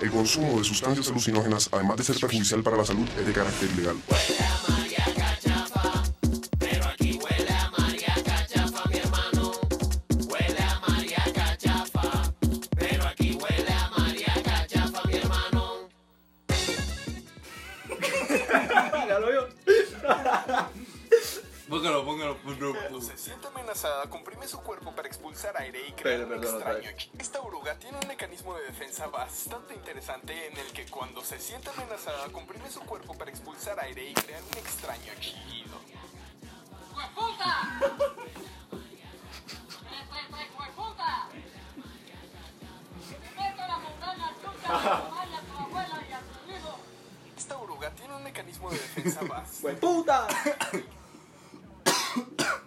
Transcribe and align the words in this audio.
El 0.00 0.10
consumo 0.12 0.58
de 0.58 0.64
sustancias 0.64 1.08
alucinógenas, 1.08 1.68
además 1.72 1.96
de 1.96 2.04
ser 2.04 2.20
perjudicial 2.20 2.62
para 2.62 2.76
la 2.76 2.84
salud, 2.84 3.06
es 3.18 3.26
de 3.26 3.32
carácter 3.32 3.68
ilegal. 3.70 3.96
Pero 6.58 6.86
aquí 6.86 7.18
huele 7.18 7.50
a 7.50 7.70
María 7.76 8.14
Cachafa, 8.24 8.88
mi 8.88 8.98
hermano. 8.98 9.52
Huele 10.28 10.60
a 10.60 10.80
María 10.86 11.24
Cachafa. 11.34 12.32
Pero 12.78 13.06
aquí 13.08 13.36
huele 13.40 13.72
a 13.72 13.90
María 13.98 14.34
Cachafa, 14.44 15.02
mi 15.08 15.14
hermano. 15.16 15.88
Ya 19.08 19.18
lo 19.18 19.30
vio. 19.30 19.48
Póngalo, 21.68 22.04
póngalo, 22.04 22.38
póngalo. 22.38 22.72
Cuando 22.72 23.00
se 23.00 23.16
siente 23.18 23.48
amenazada, 23.48 24.08
comprime 24.08 24.46
su 24.46 24.58
cuerpo 24.60 24.94
para 24.94 25.07
expulsar 25.38 25.62
aire 25.62 25.86
y 25.86 25.92
crear 25.92 26.24
un 26.24 26.34
extraño 26.34 26.90
Esta 27.16 27.40
oruga 27.40 27.78
tiene 27.78 27.96
un 27.96 28.08
mecanismo 28.08 28.56
de 28.56 28.64
defensa 28.64 29.06
bastante 29.06 29.72
interesante 29.72 30.48
en 30.48 30.56
el 30.56 30.66
que 30.72 30.84
cuando 30.86 31.22
se 31.22 31.38
siente 31.38 31.70
amenazada, 31.70 32.28
comprime 32.32 32.68
su 32.68 32.80
cuerpo 32.80 33.16
para 33.16 33.30
expulsar 33.30 33.78
aire 33.78 34.10
y 34.10 34.14
crear 34.14 34.42
un 34.42 34.58
extraño 34.58 35.12
chillido. 35.20 35.78
¡Hueputa! 36.92 37.80
¡Hueputa! 40.58 41.28
Esta 47.36 47.58
oruga 47.58 47.90
tiene 47.92 48.16
un 48.16 48.24
mecanismo 48.24 48.70
de 48.70 48.78
defensa 48.78 49.20
bastante 49.28 49.86
¡Hueputa! 49.86 50.26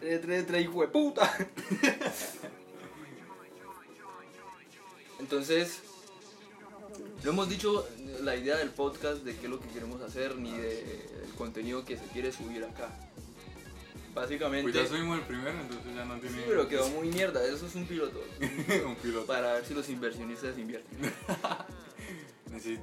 Entre, 0.02 0.40
entre, 0.40 0.62
hijo 0.62 0.82
de 0.82 0.88
puta. 0.88 1.32
Entonces, 5.32 5.80
no 7.24 7.30
hemos 7.30 7.48
dicho 7.48 7.88
la 8.22 8.36
idea 8.36 8.58
del 8.58 8.70
podcast 8.72 9.24
de 9.24 9.34
qué 9.38 9.46
es 9.46 9.50
lo 9.50 9.62
que 9.62 9.70
queremos 9.70 10.02
hacer 10.02 10.36
ni 10.36 10.52
del 10.52 10.84
contenido 11.38 11.86
que 11.86 11.96
se 11.96 12.04
quiere 12.08 12.34
subir 12.34 12.66
acá. 12.66 12.90
Básicamente, 14.14 14.64
Pues 14.70 14.76
ya 14.76 14.86
subimos 14.94 15.20
el 15.20 15.24
primero, 15.26 15.58
entonces 15.58 15.96
ya 15.96 16.04
no 16.04 16.20
tiene. 16.20 16.36
sí, 16.36 16.44
pero 16.46 16.68
quedó 16.68 16.90
muy 16.90 17.08
mierda. 17.08 17.42
Eso 17.46 17.66
es 17.66 17.76
un 17.76 17.86
piloto 17.86 18.22
un 18.86 18.96
piloto. 18.98 19.26
para 19.26 19.54
ver 19.54 19.66
si 19.66 19.74
los 19.74 19.88
inversionistas 19.88 20.58
invierten. 20.58 21.00
Necesito- 22.52 22.82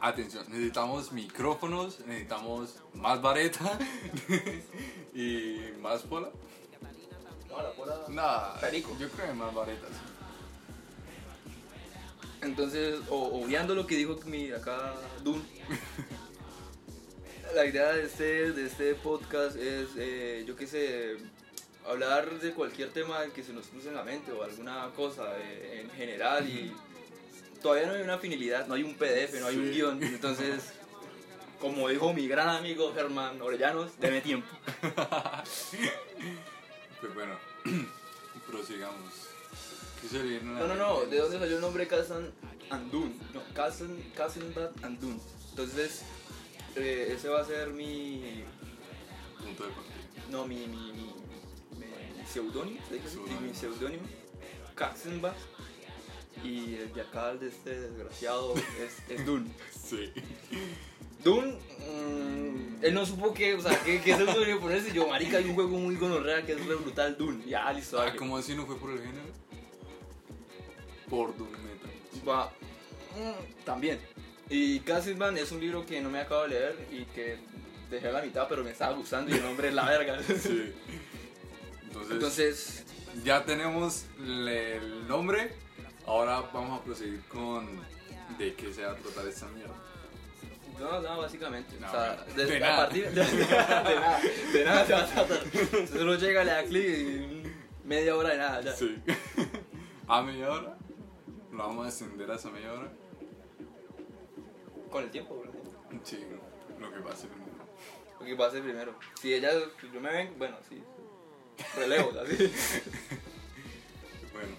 Atención, 0.00 0.44
necesitamos 0.48 1.12
micrófonos, 1.12 2.00
necesitamos 2.06 2.76
más 2.94 3.20
vareta 3.20 3.78
y 5.14 5.58
más 5.82 6.00
pola. 6.04 6.30
No, 7.50 7.62
la 7.62 7.72
pola- 7.74 8.00
Nada, 8.08 8.58
yo 8.72 9.10
creo 9.10 9.26
que 9.26 9.32
más 9.34 9.54
varetas. 9.54 9.90
Entonces, 12.42 12.98
o- 13.08 13.40
obviando 13.42 13.74
lo 13.74 13.86
que 13.86 13.96
dijo 13.96 14.18
mi 14.26 14.50
acá 14.50 14.94
Dun, 15.22 15.42
la 17.54 17.66
idea 17.66 17.92
de 17.92 18.04
este, 18.04 18.52
de 18.52 18.66
este 18.66 18.94
podcast 18.94 19.56
es, 19.56 19.88
eh, 19.96 20.44
yo 20.46 20.56
qué 20.56 20.66
sé, 20.66 21.16
hablar 21.86 22.40
de 22.40 22.52
cualquier 22.52 22.90
tema 22.90 23.24
que 23.34 23.42
se 23.44 23.52
nos 23.52 23.66
cruce 23.66 23.88
en 23.88 23.94
la 23.94 24.02
mente 24.04 24.32
o 24.32 24.42
alguna 24.42 24.90
cosa 24.96 25.36
eh, 25.38 25.82
en 25.82 25.90
general 25.90 26.48
y 26.48 26.72
todavía 27.62 27.86
no 27.86 27.94
hay 27.94 28.02
una 28.02 28.18
finalidad, 28.18 28.66
no 28.66 28.74
hay 28.74 28.82
un 28.82 28.94
PDF, 28.96 29.38
no 29.40 29.46
hay 29.46 29.56
un 29.56 29.70
guion, 29.70 30.02
entonces, 30.02 30.72
como 31.60 31.88
dijo 31.88 32.12
mi 32.12 32.26
gran 32.26 32.48
amigo 32.48 32.92
Germán 32.94 33.40
Orellanos, 33.40 33.92
deme 34.00 34.20
tiempo. 34.20 34.48
Pues 37.00 37.14
bueno, 37.14 37.36
prosigamos. 38.48 39.31
No, 40.42 40.66
no, 40.66 40.74
no? 40.74 41.00
¿de 41.06 41.18
dónde 41.18 41.38
salió 41.38 41.56
el 41.56 41.60
nombre 41.60 41.86
Kazan 41.86 42.30
Andun? 42.70 43.14
No, 43.32 43.40
Kazan, 43.54 43.96
Kazanbat 44.16 44.84
Andun. 44.84 45.20
Entonces, 45.50 46.02
eh, 46.76 47.12
ese 47.16 47.28
va 47.28 47.40
a 47.40 47.44
ser 47.44 47.68
mi. 47.70 48.42
Punto 49.38 49.64
de 49.64 49.70
partida. 49.70 49.94
No, 50.30 50.46
mi. 50.46 50.56
mi, 50.66 50.92
mi, 50.92 51.02
mi 51.78 52.26
seudónimo. 52.26 52.80
¿se 52.88 52.94
dice 52.94 53.06
así? 53.06 53.16
Sí, 53.16 53.22
Seudónimo. 53.24 53.40
mi 53.40 53.54
seudónimo. 53.54 54.02
Kazanbat. 54.74 55.36
Y 56.42 56.74
el 56.76 56.92
yacal 56.94 57.38
de 57.38 57.48
este 57.48 57.78
desgraciado 57.80 58.54
es, 58.56 58.98
es 59.08 59.24
Dun. 59.26 59.52
Sí. 59.88 60.10
Dun, 61.22 61.50
mm, 61.56 62.82
él 62.84 62.94
no 62.94 63.06
supo 63.06 63.32
qué, 63.32 63.54
o 63.54 63.60
sea, 63.60 63.80
qué, 63.84 64.00
qué 64.00 64.16
seudónimo 64.16 64.60
ponerse. 64.60 64.92
Yo, 64.92 65.06
marica, 65.06 65.36
hay 65.38 65.44
un 65.44 65.54
juego 65.54 65.78
muy 65.78 65.94
gonorrea 65.94 66.44
que 66.44 66.52
es 66.52 66.66
re 66.66 66.74
brutal, 66.74 67.16
Dun. 67.16 67.44
Ya, 67.44 67.72
listo, 67.72 68.00
Ah. 68.00 68.12
¿Cómo 68.16 68.36
así 68.38 68.56
no 68.56 68.66
fue 68.66 68.76
por 68.76 68.90
el 68.90 68.98
género? 68.98 69.31
Por 71.12 71.36
Doom 71.36 71.50
Metal. 71.50 71.90
Va. 72.26 72.46
mm, 72.46 73.64
También. 73.66 74.00
Y 74.48 74.80
Cassidman 74.80 75.36
es 75.36 75.52
un 75.52 75.60
libro 75.60 75.84
que 75.84 76.00
no 76.00 76.08
me 76.08 76.20
acabo 76.20 76.42
de 76.44 76.48
leer 76.48 76.88
y 76.90 77.04
que 77.04 77.36
dejé 77.90 78.08
a 78.08 78.12
la 78.12 78.22
mitad, 78.22 78.46
pero 78.48 78.64
me 78.64 78.70
estaba 78.70 78.94
gustando 78.96 79.30
y 79.30 79.34
el 79.34 79.42
nombre 79.42 79.68
es 79.68 79.74
la 79.74 79.84
verga. 79.84 80.18
Sí. 80.42 80.72
Entonces, 81.82 82.12
Entonces, 82.12 82.84
ya 83.24 83.44
tenemos 83.44 84.06
el 84.18 85.06
nombre. 85.06 85.52
Ahora 86.06 86.40
vamos 86.54 86.80
a 86.80 86.82
proseguir 86.82 87.20
con 87.28 87.68
de 88.38 88.54
qué 88.54 88.72
se 88.72 88.82
va 88.86 88.92
a 88.92 88.96
tratar 88.96 89.28
esta 89.28 89.46
mierda. 89.48 89.74
no, 90.80 91.00
no, 91.02 91.18
básicamente. 91.18 91.76
No, 91.78 91.88
o 91.88 91.90
sea, 91.90 92.24
de 92.34 92.56
a 92.56 92.60
nada. 92.60 92.76
partir 92.78 93.10
de, 93.10 93.24
de 93.26 93.46
nada, 93.46 94.20
de 94.54 94.64
nada 94.64 94.86
se 94.86 94.92
va 94.94 95.02
a 95.02 95.06
tratar. 95.26 95.88
Solo 95.88 96.14
llega, 96.14 96.42
le 96.44 96.50
da 96.52 96.64
clic 96.64 96.86
y 96.86 97.86
media 97.86 98.16
hora 98.16 98.30
de 98.30 98.38
nada. 98.38 98.62
Ya. 98.62 98.72
Sí. 98.74 98.96
a 100.08 100.22
media 100.22 100.50
hora. 100.50 100.78
Lo 101.52 101.58
vamos 101.58 101.84
a 101.84 101.88
extender 101.90 102.30
hasta 102.30 102.50
media 102.50 102.72
hora. 102.72 102.90
Con 104.90 105.04
el 105.04 105.10
tiempo, 105.10 105.36
bro. 105.36 105.52
Sí, 106.02 106.24
lo 106.80 106.90
que 106.90 107.00
pase 107.00 107.26
primero. 107.26 107.52
Lo 108.18 108.26
que 108.26 108.36
pase 108.36 108.60
primero. 108.62 108.94
Si 109.20 109.34
ella, 109.34 109.50
si 109.78 109.90
yo 109.92 110.00
me 110.00 110.10
ven, 110.10 110.34
bueno, 110.38 110.56
sí. 110.68 110.82
Relevo, 111.76 112.12
así. 112.20 112.52
Bueno, 114.32 114.56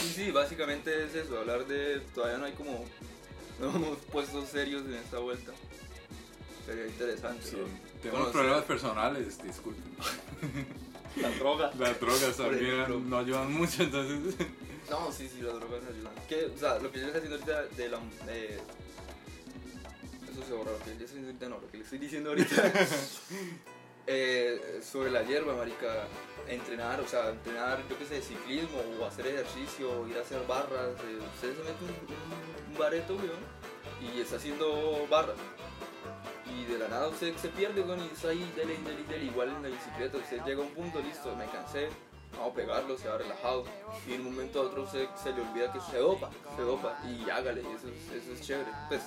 Sí, 0.00 0.12
sí, 0.16 0.30
básicamente 0.32 1.04
es 1.04 1.14
eso, 1.14 1.38
hablar 1.38 1.64
de... 1.66 2.00
Todavía 2.12 2.38
no 2.38 2.46
hay 2.46 2.52
como... 2.54 2.84
No 3.60 3.70
hemos 3.70 3.98
puesto 3.98 4.44
serios 4.44 4.84
en 4.84 4.94
esta 4.94 5.20
vuelta. 5.20 5.52
Sería 6.66 6.88
interesante. 6.88 7.46
sí, 7.46 7.56
¿no? 7.56 8.00
tenemos 8.02 8.30
problemas 8.30 8.64
personales, 8.64 9.40
disculpen. 9.40 9.84
La 11.20 11.30
droga. 11.30 11.70
Las 11.78 12.00
drogas 12.00 12.36
también 12.36 13.08
no 13.08 13.18
ayudan 13.18 13.52
mucho, 13.52 13.84
entonces. 13.84 14.34
No, 14.90 15.10
sí, 15.12 15.28
sí, 15.28 15.40
las 15.42 15.54
drogas 15.54 15.82
me 15.82 15.88
ayudan. 15.90 16.14
Que, 16.28 16.46
o 16.46 16.58
sea, 16.58 16.78
lo 16.78 16.90
que 16.92 17.00
yo 17.00 17.06
estoy 17.06 17.18
haciendo 17.20 17.36
ahorita 17.36 17.62
de 17.76 17.88
la... 17.88 17.98
eh, 18.28 18.60
eso 20.32 20.42
se 20.46 20.52
borra, 20.52 20.72
lo 20.72 20.78
que 20.78 20.84
yo 20.86 20.92
estoy 20.92 21.06
diciendo 21.06 21.28
ahorita 21.28 21.48
no, 21.48 21.58
lo 21.60 21.70
que 21.70 21.76
le 21.78 21.82
estoy 21.84 21.98
diciendo 21.98 22.30
ahorita... 22.30 22.72
eh, 24.06 24.80
sobre 24.88 25.10
la 25.10 25.22
hierba, 25.24 25.54
marica, 25.56 26.06
entrenar, 26.48 27.00
o 27.00 27.08
sea, 27.08 27.30
entrenar, 27.30 27.82
yo 27.88 27.98
qué 27.98 28.04
sé, 28.06 28.22
ciclismo 28.22 28.78
o 29.00 29.04
hacer 29.06 29.26
ejercicio, 29.26 29.90
o 30.02 30.06
ir 30.08 30.16
a 30.18 30.20
hacer 30.20 30.46
barras. 30.46 30.90
eh, 31.04 31.18
usted 31.34 31.52
se 31.56 31.62
mete 31.64 31.84
un, 31.84 32.72
un- 32.72 32.78
bareto, 32.78 33.16
weón, 33.16 33.40
y 34.14 34.20
está 34.20 34.36
haciendo 34.36 35.06
barras. 35.10 35.36
Y 36.54 36.64
de 36.70 36.78
la 36.78 36.86
nada 36.88 37.08
usted 37.08 37.34
se 37.36 37.48
pierde, 37.48 37.80
weón, 37.80 38.00
y 38.00 38.06
está 38.14 38.28
ahí, 38.28 38.52
dele, 38.54 38.76
dele, 38.84 39.02
dele, 39.08 39.24
igual 39.24 39.48
en 39.48 39.62
la 39.62 39.68
bicicleta. 39.68 40.18
Usted 40.18 40.42
llega 40.44 40.62
a 40.62 40.66
un 40.66 40.72
punto, 40.74 41.00
listo, 41.00 41.34
me 41.34 41.46
cansé, 41.46 41.88
vamos 42.32 42.52
a 42.52 42.54
pegarlo, 42.54 42.96
se 42.98 43.08
va 43.08 43.18
relajado. 43.18 43.64
Y 44.06 44.14
en 44.14 44.20
un 44.26 44.32
momento 44.34 44.60
a 44.60 44.62
otro 44.64 44.82
usted 44.84 45.08
se 45.22 45.32
le 45.32 45.40
olvida 45.42 45.72
que 45.72 45.80
se 45.80 45.98
dopa, 45.98 46.30
se 46.56 46.62
dopa, 46.62 46.96
y 47.06 47.28
hágale, 47.30 47.62
y 47.62 47.66
eso, 47.66 47.88
es- 47.88 48.22
eso 48.22 48.32
es 48.32 48.40
chévere. 48.40 48.70
Pues, 48.88 49.02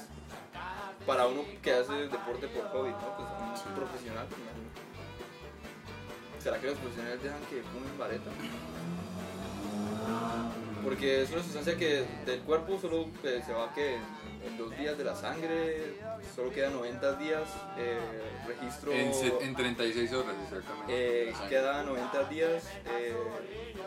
para 1.06 1.28
uno 1.28 1.44
que 1.62 1.72
hace 1.74 1.94
deporte 1.94 2.47
por 2.47 2.68
hobby, 2.72 2.90
¿no? 2.91 3.18
Pues 3.18 3.66
un 3.66 3.74
profesional, 3.74 4.28
me 4.30 4.35
imagino. 4.35 4.69
¿Será 6.40 6.59
que 6.59 6.68
los 6.68 6.78
profesionales 6.78 7.22
dejan 7.24 7.40
que 7.50 7.62
fumen 7.63 7.97
vareta? 7.97 8.30
Porque 10.84 11.24
es 11.24 11.31
una 11.31 11.44
sustancia 11.44 11.77
que 11.77 12.06
del 12.25 12.39
cuerpo 12.42 12.80
solo 12.80 13.07
eh, 13.24 13.42
se 13.45 13.54
va 13.54 13.74
que 13.74 13.98
en, 14.45 14.57
dos 14.57 14.75
días 14.77 14.97
de 14.97 15.03
la 15.03 15.15
sangre, 15.15 15.95
solo 16.36 16.51
quedan 16.51 16.74
90 16.74 17.13
días, 17.13 17.44
eh, 17.77 18.00
registro... 18.47 18.91
En, 18.91 19.13
se- 19.13 19.38
en 19.44 19.56
36 19.56 20.13
horas, 20.13 20.36
exactamente. 20.44 21.30
eh, 21.30 21.33
queda 21.50 21.83
90 21.83 22.24
días, 22.25 22.63
eh, 22.86 23.15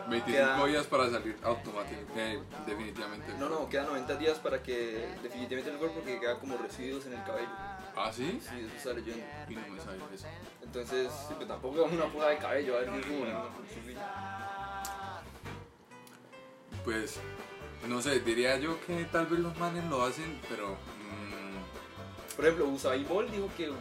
25 0.09 0.25
queda- 0.25 0.65
días 0.65 0.85
para 0.87 1.09
salir 1.09 1.37
automático. 1.43 2.01
eh, 2.15 2.39
definitivamente. 2.67 3.33
no, 3.39 3.49
no, 3.49 3.69
quedan 3.69 3.87
90 3.87 4.15
días 4.17 4.37
para 4.39 4.61
que 4.61 5.07
definitivamente 5.23 5.71
el 5.71 5.77
cuerpo 5.77 6.03
que 6.03 6.19
queda 6.19 6.39
como 6.39 6.57
residuos 6.57 7.05
en 7.07 7.13
el 7.13 7.23
cabello. 7.23 7.49
¿Ah, 7.95 8.11
sí? 8.11 8.39
Sí, 8.41 8.65
eso 8.65 8.75
está 8.75 8.93
leyendo. 8.93 9.23
Y 9.49 9.55
no 9.55 9.67
me 9.75 9.79
sabía 9.79 10.03
eso. 10.13 10.25
Entonces, 10.63 11.11
sí, 11.27 11.33
pues 11.35 11.47
tampoco 11.47 11.85
es 11.85 11.91
una 11.93 12.05
poda 12.05 12.29
de 12.29 12.37
cabello, 12.37 12.75
a 12.75 12.79
ver, 12.79 12.87
¿no? 12.89 13.63
Pues, 16.83 17.19
no 17.87 18.01
sé, 18.01 18.19
diría 18.21 18.57
yo 18.57 18.79
que 18.85 19.05
tal 19.05 19.25
vez 19.27 19.39
los 19.39 19.57
manes 19.57 19.83
lo 19.85 20.03
hacen, 20.03 20.39
pero. 20.49 20.69
mm, 20.71 22.35
Por 22.35 22.45
ejemplo, 22.45 22.65
Usain 22.67 23.07
Bolt 23.07 23.29
dijo 23.31 23.49
que 23.57 23.71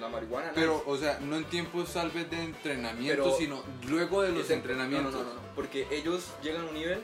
la 0.00 0.08
marihuana... 0.08 0.52
pero, 0.54 0.82
o 0.86 0.96
sea, 0.98 1.18
no 1.20 1.36
en 1.36 1.44
tiempos 1.44 1.92
tal 1.94 2.10
vez 2.10 2.28
de 2.30 2.42
entrenamiento, 2.42 3.22
Pero- 3.24 3.36
sino 3.36 3.62
luego 3.88 4.22
de 4.22 4.32
los 4.32 4.50
entrenamientos. 4.50 5.12
No, 5.14 5.20
no, 5.22 5.28
no, 5.28 5.34
no, 5.34 5.40
porque 5.54 5.86
ellos 5.90 6.32
llegan 6.42 6.62
a 6.62 6.64
un 6.66 6.74
nivel 6.74 7.02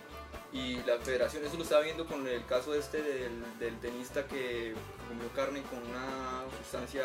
Y 0.53 0.75
la 0.87 0.99
federación, 0.99 1.43
eso 1.47 1.57
lo 1.57 1.63
estaba 1.63 1.81
viendo 1.83 2.05
con 2.05 2.27
el 2.29 2.45
caso 2.45 2.75
este 2.75 3.03
del, 3.03 3.43
del 3.59 3.79
tenista 3.81 4.27
que 4.27 4.75
comió 5.09 5.27
carne 5.35 5.63
con 5.63 5.79
una 5.79 6.45
sustancia 6.59 7.05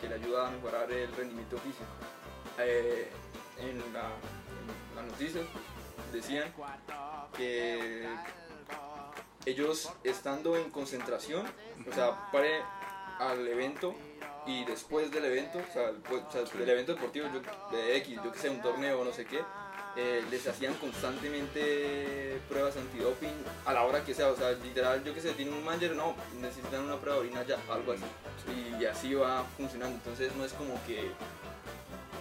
que 0.00 0.08
le 0.08 0.16
ayuda 0.16 0.48
a 0.48 0.50
mejorar 0.50 0.90
el 0.90 1.12
rendimiento 1.14 1.56
físico. 1.58 1.84
Eh, 2.58 3.08
en, 3.58 3.78
la, 3.92 4.10
noticias 5.06 5.44
decían 6.12 6.52
que 7.36 8.08
ellos 9.46 9.90
estando 10.04 10.56
en 10.56 10.70
concentración, 10.70 11.46
o 11.90 11.94
sea, 11.94 12.30
pare 12.30 12.62
al 13.18 13.46
evento 13.48 13.94
y 14.46 14.64
después 14.64 15.10
del 15.10 15.24
evento, 15.26 15.58
o 15.58 15.72
sea, 15.72 15.88
el- 15.90 16.02
o 16.10 16.30
sea, 16.32 16.42
del 16.58 16.68
evento 16.68 16.94
deportivo 16.94 17.26
yo- 17.32 17.76
de 17.76 17.96
X, 17.98 18.18
yo 18.24 18.32
que 18.32 18.38
sé, 18.38 18.48
un 18.50 18.62
torneo 18.62 19.00
o 19.00 19.04
no 19.04 19.12
sé 19.12 19.24
qué, 19.26 19.40
eh, 19.96 20.24
les 20.30 20.46
hacían 20.46 20.74
constantemente 20.74 22.40
pruebas 22.48 22.76
antidoping 22.76 23.32
a 23.66 23.72
la 23.72 23.82
hora 23.82 24.04
que 24.04 24.14
sea, 24.14 24.28
o 24.28 24.36
sea, 24.36 24.52
literal, 24.52 25.02
yo 25.04 25.12
que 25.14 25.20
sé, 25.20 25.32
tiene 25.32 25.52
un 25.52 25.64
manager, 25.64 25.94
no, 25.96 26.14
necesitan 26.40 26.84
una 26.84 26.96
prueba 26.96 27.20
de 27.20 27.26
orina 27.26 27.42
ya, 27.44 27.58
algo 27.70 27.92
así. 27.92 28.02
Y 28.80 28.84
así 28.84 29.14
va 29.14 29.44
funcionando, 29.56 29.96
entonces 29.96 30.34
no 30.36 30.44
es 30.44 30.52
como 30.52 30.74
que 30.86 31.10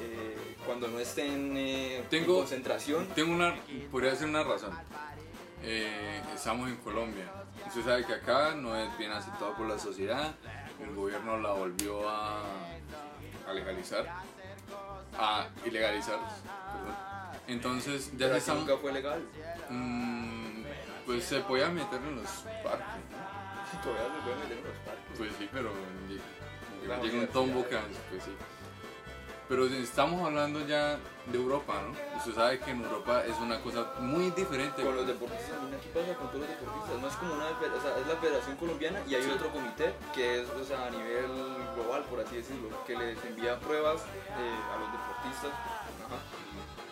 eh, 0.02 0.56
cuando 0.66 0.88
no 0.88 1.00
estén 1.00 1.56
eh, 1.58 2.04
Tengo- 2.10 2.34
en 2.36 2.40
concentración, 2.40 3.08
Tengo 3.10 3.34
una, 3.34 3.56
podría 3.92 4.16
ser 4.16 4.28
una 4.30 4.44
razón. 4.44 4.72
Eh, 5.64 6.22
estamos 6.34 6.70
en 6.70 6.78
Colombia. 6.78 7.26
Usted 7.68 7.84
sabe 7.84 8.06
que 8.06 8.14
acá 8.14 8.56
no 8.56 8.76
es 8.76 8.98
bien 8.98 9.12
aceptado 9.12 9.54
por 9.56 9.68
la 9.68 9.78
sociedad. 9.78 10.34
El 10.82 10.96
gobierno 10.96 11.38
la 11.40 11.52
volvió 11.52 12.10
a, 12.10 12.42
a 13.48 13.54
legalizar, 13.54 14.06
a 15.18 15.48
ilegalizar. 15.66 16.18
perdón. 16.20 16.96
Entonces 17.48 18.12
ya 18.18 18.40
se 18.40 18.54
nunca 18.54 18.78
fue 18.78 18.94
legal. 18.94 19.22
mm, 19.70 20.64
pues 21.06 21.26
se 21.26 21.40
podía 21.42 21.68
meter 21.70 22.00
en 22.02 22.16
los 22.16 22.30
parques. 22.64 22.86
¿no? 23.12 23.82
Todavía 23.84 24.04
se 24.16 24.22
puede 24.24 24.36
meter 24.38 24.58
en 24.60 24.64
los 24.64 24.78
parques. 24.86 25.18
Pues 25.18 25.32
sí, 25.38 25.50
pero 25.52 25.72
llega- 27.04 27.20
un 27.20 27.28
tombo 27.28 27.68
que 27.68 27.78
pues 28.10 28.24
sí. 28.24 28.32
Pero 29.50 29.66
estamos 29.66 30.22
hablando 30.24 30.64
ya 30.68 31.00
de 31.26 31.36
Europa, 31.38 31.82
¿no? 31.82 32.18
Usted 32.20 32.36
sabe 32.36 32.60
que 32.60 32.70
en 32.70 32.84
Europa 32.84 33.26
es 33.26 33.36
una 33.40 33.60
cosa 33.62 33.94
muy 34.00 34.30
diferente. 34.30 34.84
Con 34.84 34.96
los 34.96 35.08
deportistas, 35.08 35.58
qué 35.82 35.90
pasa 35.90 36.14
con 36.14 36.28
todos 36.28 36.42
los 36.42 36.50
deportistas. 36.50 37.02
No 37.02 37.08
es 37.08 37.16
como 37.16 37.34
una, 37.34 37.46
o 37.48 37.82
sea, 37.82 37.98
es 38.00 38.08
la 38.08 38.16
Federación 38.18 38.56
Colombiana 38.58 39.02
y 39.08 39.16
hay 39.16 39.24
Sí. 39.24 39.32
otro 39.32 39.50
comité 39.50 39.94
que 40.14 40.42
es 40.42 40.50
o 40.52 40.64
sea, 40.64 40.86
a 40.86 40.90
nivel 40.92 41.26
global, 41.76 42.04
por 42.04 42.20
así 42.20 42.36
decirlo, 42.38 42.70
que 42.86 42.96
les 42.96 43.18
envía 43.26 43.60
pruebas 43.60 44.02
eh, 44.04 44.60
a 44.72 44.78
los 44.78 44.92
deportistas 44.92 45.52
ajá, 46.06 46.20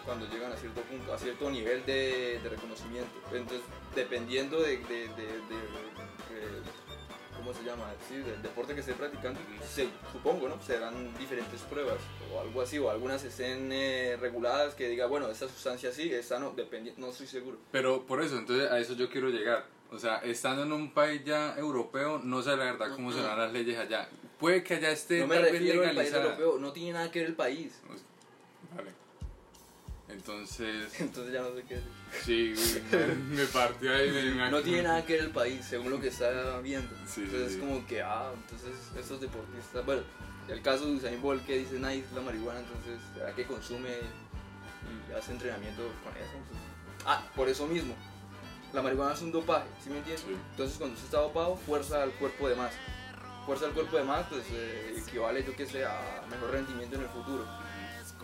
cuando 0.03 0.25
llegan 0.27 0.51
a 0.51 0.55
cierto 0.57 0.81
punto, 0.81 1.13
a 1.13 1.17
cierto 1.19 1.51
nivel 1.51 1.85
de, 1.85 2.39
de 2.41 2.49
reconocimiento. 2.49 3.11
Entonces, 3.31 3.61
dependiendo 3.93 4.59
de, 4.61 4.77
de- 4.77 5.07
de- 5.09 5.41
de- 5.45 5.77
¿cómo 7.47 7.57
se 7.57 7.63
llama? 7.65 7.85
Sí, 8.09 8.17
del 8.17 8.41
deporte 8.41 8.73
que 8.73 8.81
esté 8.81 8.93
practicando, 8.93 9.39
se- 9.65 9.87
supongo, 10.11 10.49
¿no? 10.49 10.61
Serán 10.61 11.17
diferentes 11.17 11.61
pruebas 11.61 11.95
o 12.33 12.41
algo 12.41 12.61
así, 12.61 12.77
o 12.77 12.89
algunas 12.89 13.23
estén 13.23 13.71
eh, 13.71 14.17
reguladas 14.19 14.75
que 14.75 14.89
diga, 14.89 15.05
bueno, 15.07 15.29
esta 15.29 15.47
sustancia 15.47 15.93
sí, 15.93 16.11
esta 16.13 16.39
no, 16.39 16.51
dependiendo, 16.51 16.99
no 16.99 17.11
estoy 17.13 17.25
seguro. 17.27 17.57
Pero 17.71 18.05
por 18.05 18.21
eso, 18.21 18.37
entonces 18.37 18.69
a 18.69 18.77
eso 18.79 18.93
yo 18.95 19.09
quiero 19.09 19.29
llegar. 19.29 19.65
O 19.91 19.97
sea, 19.97 20.17
estando 20.17 20.63
en 20.63 20.73
un 20.73 20.91
país 20.91 21.23
ya 21.23 21.55
europeo, 21.57 22.19
no 22.21 22.41
sé 22.41 22.49
la 22.49 22.65
verdad 22.65 22.91
cómo 22.93 23.13
serán 23.13 23.37
las 23.39 23.53
leyes 23.53 23.77
allá. 23.79 24.09
Puede 24.37 24.61
que 24.61 24.73
allá 24.75 24.91
esté 24.91 25.21
No 25.21 25.27
me 25.27 25.35
tal 25.35 25.43
vez 25.45 25.53
refiero 25.53 25.87
al 25.87 25.95
país 25.95 26.13
europeo, 26.13 26.59
no 26.59 26.73
tiene 26.73 26.91
nada 26.91 27.09
que 27.09 27.19
ver 27.19 27.29
el 27.29 27.35
país. 27.35 27.79
Vale. 28.75 28.91
Entonces, 30.09 30.89
Entonces 30.99 31.33
ya 31.33 31.41
no 31.41 31.53
sé 31.53 31.63
qué 31.67 31.75
decir. 31.75 32.57
sí, 32.57 32.81
me, 32.91 33.07
me 33.35 33.45
partió 33.45 33.93
ahí. 33.93 34.09
me- 34.11 34.31
me- 34.35 34.51
No 34.51 34.61
tiene 34.61 34.83
nada 34.83 35.05
que 35.05 35.13
ver 35.13 35.23
el 35.23 35.31
país, 35.31 35.65
según 35.65 35.91
lo 35.91 35.99
que 35.99 36.07
está 36.07 36.59
viendo. 36.61 36.89
Sí, 37.05 37.21
entonces 37.23 37.51
sí. 37.53 37.57
es 37.57 37.63
como 37.63 37.85
que, 37.85 38.01
ah, 38.01 38.31
entonces 38.33 38.71
estos 38.97 39.19
deportistas, 39.21 39.85
bueno, 39.85 40.01
el 40.47 40.61
caso 40.61 40.85
de 40.85 40.93
Usain 40.93 41.21
Bolt 41.21 41.45
que 41.45 41.57
dice, 41.59 41.73
nice 41.79 42.05
la 42.15 42.21
marihuana, 42.21 42.59
entonces, 42.61 42.99
¿será 43.13 43.35
que 43.35 43.45
consume 43.45 43.89
y 43.89 45.13
hace 45.13 45.33
entrenamiento 45.33 45.81
con 46.03 46.13
eso? 46.15 46.31
Entonces, 46.33 46.67
ah, 47.05 47.21
por 47.35 47.49
eso 47.49 47.67
mismo, 47.67 47.93
la 48.73 48.81
marihuana 48.81 49.13
es 49.13 49.21
un 49.21 49.31
dopaje, 49.33 49.67
¿sí 49.83 49.89
me 49.89 49.97
entiendes? 49.97 50.23
Sí. 50.25 50.35
Entonces 50.51 50.77
cuando 50.77 50.93
usted 50.93 51.05
está 51.07 51.19
dopado, 51.19 51.57
fuerza 51.57 52.01
al 52.03 52.11
cuerpo 52.11 52.47
de 52.47 52.55
más. 52.55 52.71
Fuerza 53.45 53.65
al 53.65 53.71
cuerpo 53.73 53.97
de 53.97 54.03
más, 54.03 54.25
pues 54.27 54.43
eh, 54.51 54.95
equivale, 55.05 55.43
yo 55.43 55.53
que 55.55 55.65
sé, 55.65 55.85
a 55.85 56.21
mejor 56.29 56.51
rendimiento 56.51 56.95
en 56.95 57.01
el 57.03 57.09
futuro. 57.09 57.45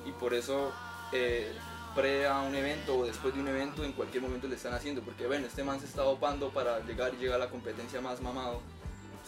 Y 0.05 0.11
por 0.13 0.33
eso, 0.33 0.73
eh, 1.13 1.51
pre 1.95 2.25
a 2.27 2.39
un 2.41 2.55
evento 2.55 2.97
o 2.97 3.05
después 3.05 3.33
de 3.33 3.41
un 3.41 3.47
evento, 3.47 3.83
en 3.83 3.93
cualquier 3.93 4.23
momento 4.23 4.47
le 4.47 4.55
están 4.55 4.73
haciendo. 4.73 5.01
Porque, 5.01 5.27
ven, 5.27 5.43
este 5.43 5.63
man 5.63 5.79
se 5.79 5.85
está 5.85 6.03
dopando 6.03 6.49
para 6.49 6.79
llegar 6.85 7.13
y 7.13 7.17
llegar 7.17 7.35
a 7.35 7.45
la 7.45 7.49
competencia 7.49 8.01
más 8.01 8.21
mamado. 8.21 8.61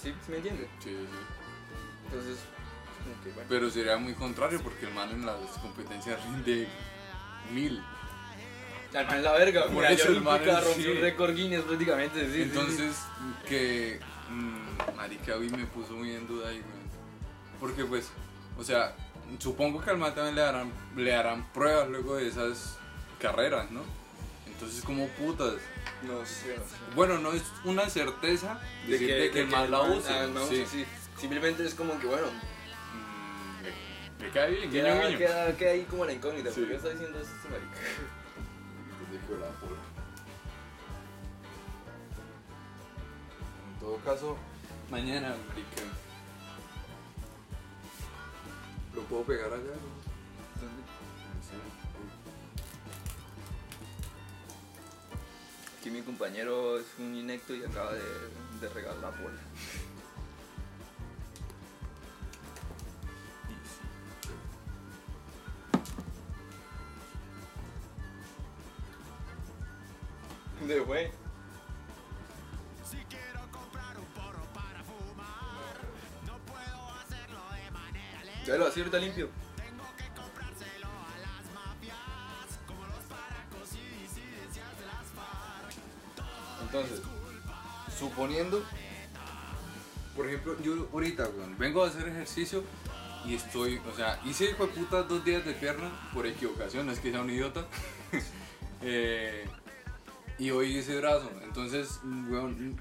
¿Sí? 0.02 0.14
¿Sí 0.26 0.32
me 0.32 0.38
entiende? 0.38 0.68
Sí, 0.80 0.90
sí. 0.90 1.08
Entonces, 2.06 2.38
que, 3.24 3.30
bueno. 3.32 3.48
Pero 3.50 3.70
sería 3.70 3.98
muy 3.98 4.14
contrario 4.14 4.62
porque 4.62 4.86
el 4.86 4.94
man 4.94 5.10
en 5.12 5.26
las 5.26 5.40
competencias 5.62 6.24
rinde 6.26 6.68
mil. 7.54 7.82
El 8.94 9.08
man 9.08 9.24
la 9.24 9.34
verga, 9.34 9.68
Por 9.68 9.86
eso 9.86 10.08
el 10.10 10.22
man 10.22 10.40
rompió 10.46 10.74
sí. 10.74 10.88
un 10.88 11.02
récord 11.02 11.36
Guinness 11.36 11.62
prácticamente. 11.64 12.20
sí, 12.22 12.26
sí, 12.28 12.34
sí. 12.34 12.42
Entonces, 12.44 12.96
que. 13.48 14.00
mm, 14.30 14.96
marica, 14.96 15.36
hoy 15.36 15.50
me 15.50 15.66
puso 15.66 15.94
muy 15.94 16.12
en 16.12 16.28
duda 16.28 16.50
ahí, 16.50 16.60
güey. 16.60 16.86
Porque, 17.60 17.86
pues, 17.86 18.10
o 18.58 18.64
sea, 18.64 18.96
supongo 19.40 19.82
que 19.82 19.90
al 19.90 19.98
man 19.98 20.14
también 20.16 20.36
le 20.36 20.42
harán, 20.44 20.72
le 20.96 21.16
harán 21.16 21.46
pruebas 21.54 21.90
luego 21.90 22.16
de 22.16 22.28
esas 22.28 22.78
carreras, 23.20 23.70
¿no? 23.72 23.82
Entonces, 24.48 24.84
como 24.84 25.08
putas. 25.10 25.54
No 26.04 26.26
sé, 26.26 26.56
no. 26.58 26.96
Bueno, 26.96 27.18
no 27.20 27.32
es 27.34 27.44
una 27.64 27.90
certeza 27.90 28.60
decir 28.88 29.08
de 29.16 29.32
que, 29.32 29.42
el 29.42 29.48
man 29.48 29.70
la 29.72 29.82
use. 29.82 30.10
ah, 30.14 30.24
el 30.24 30.32
man 30.32 30.44
sí. 30.48 30.66
sí. 30.70 30.86
Simplemente 31.20 31.66
es 31.66 31.74
como 31.74 31.98
que, 32.00 32.06
bueno, 32.08 32.28
Mm, 32.28 33.64
me, 33.64 34.26
me 34.28 34.32
cae 34.34 34.52
bien, 34.52 34.72
queda, 34.72 35.06
guiño. 35.08 35.18
queda, 35.18 35.58
queda 35.58 35.72
ahí 35.72 35.84
como 35.84 36.06
la 36.06 36.14
incógnita. 36.14 36.52
Sí. 36.52 36.62
¿Por 36.62 36.70
qué 36.70 36.76
está 36.76 36.90
diciendo 36.90 37.20
esto 37.20 37.34
este 37.36 37.50
marica? 37.50 37.78
En 43.74 43.80
todo 43.80 43.98
caso, 43.98 44.38
mañana, 44.90 45.36
marica. 45.50 45.82
¿Lo 48.96 49.02
puedo 49.04 49.24
pegar 49.24 49.52
allá? 49.52 49.74
sé. 50.54 51.56
Aquí 55.80 55.90
mi 55.92 56.02
compañero 56.02 56.80
es 56.80 56.86
un 56.98 57.14
inecto 57.14 57.54
y 57.54 57.64
acaba 57.64 57.92
de, 57.92 58.00
de 58.62 58.70
regar 58.70 58.96
la 58.98 59.10
bola. 59.10 59.42
De 70.66 70.80
güey. 70.80 71.25
Ya 78.46 78.58
lo 78.58 78.68
así 78.68 78.80
ahorita 78.80 79.00
limpio. 79.00 79.30
Entonces, 86.62 87.02
Suponiendo, 87.98 88.62
por 90.18 90.28
ejemplo, 90.28 90.58
yo 90.62 90.90
ahorita, 90.92 91.30
vengo 91.58 91.84
a 91.84 91.88
hacer 91.88 92.08
ejercicio 92.10 92.64
y 93.26 93.36
estoy, 93.36 93.80
o 93.90 93.96
sea, 93.96 94.20
hice 94.26 94.52
hijo 94.52 94.68
de 94.68 95.04
dos 95.04 95.24
días 95.24 95.46
de 95.46 95.54
pierna 95.54 95.90
por 96.14 96.28
equivocación, 96.28 96.90
es 96.90 97.00
que 97.00 97.12
sea 97.12 97.22
un 97.22 97.30
idiota. 97.30 97.66
Eh, 98.88 99.46
y 100.38 100.52
hoy 100.52 100.78
hice 100.78 100.98
brazo, 100.98 101.32
entonces, 101.42 102.02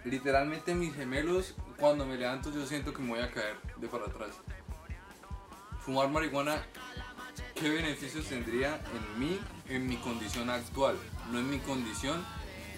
literalmente 0.04 0.74
mis 0.74 0.94
gemelos, 0.94 1.54
cuando 1.78 2.04
me 2.04 2.18
levanto, 2.18 2.52
yo 2.52 2.66
siento 2.66 2.92
que 2.92 3.00
me 3.00 3.10
voy 3.10 3.20
a 3.20 3.30
caer 3.30 3.56
de 3.78 3.88
para 3.88 4.04
atrás. 4.04 4.34
Fumar 5.84 6.08
marihuana, 6.08 6.62
¿qué 7.54 7.68
beneficios 7.68 8.24
tendría 8.24 8.76
en 8.76 9.20
mí, 9.20 9.38
en 9.68 9.86
mi 9.86 9.98
condición 9.98 10.48
actual? 10.48 10.96
No 11.30 11.38
en 11.38 11.50
mi 11.50 11.58
condición 11.58 12.24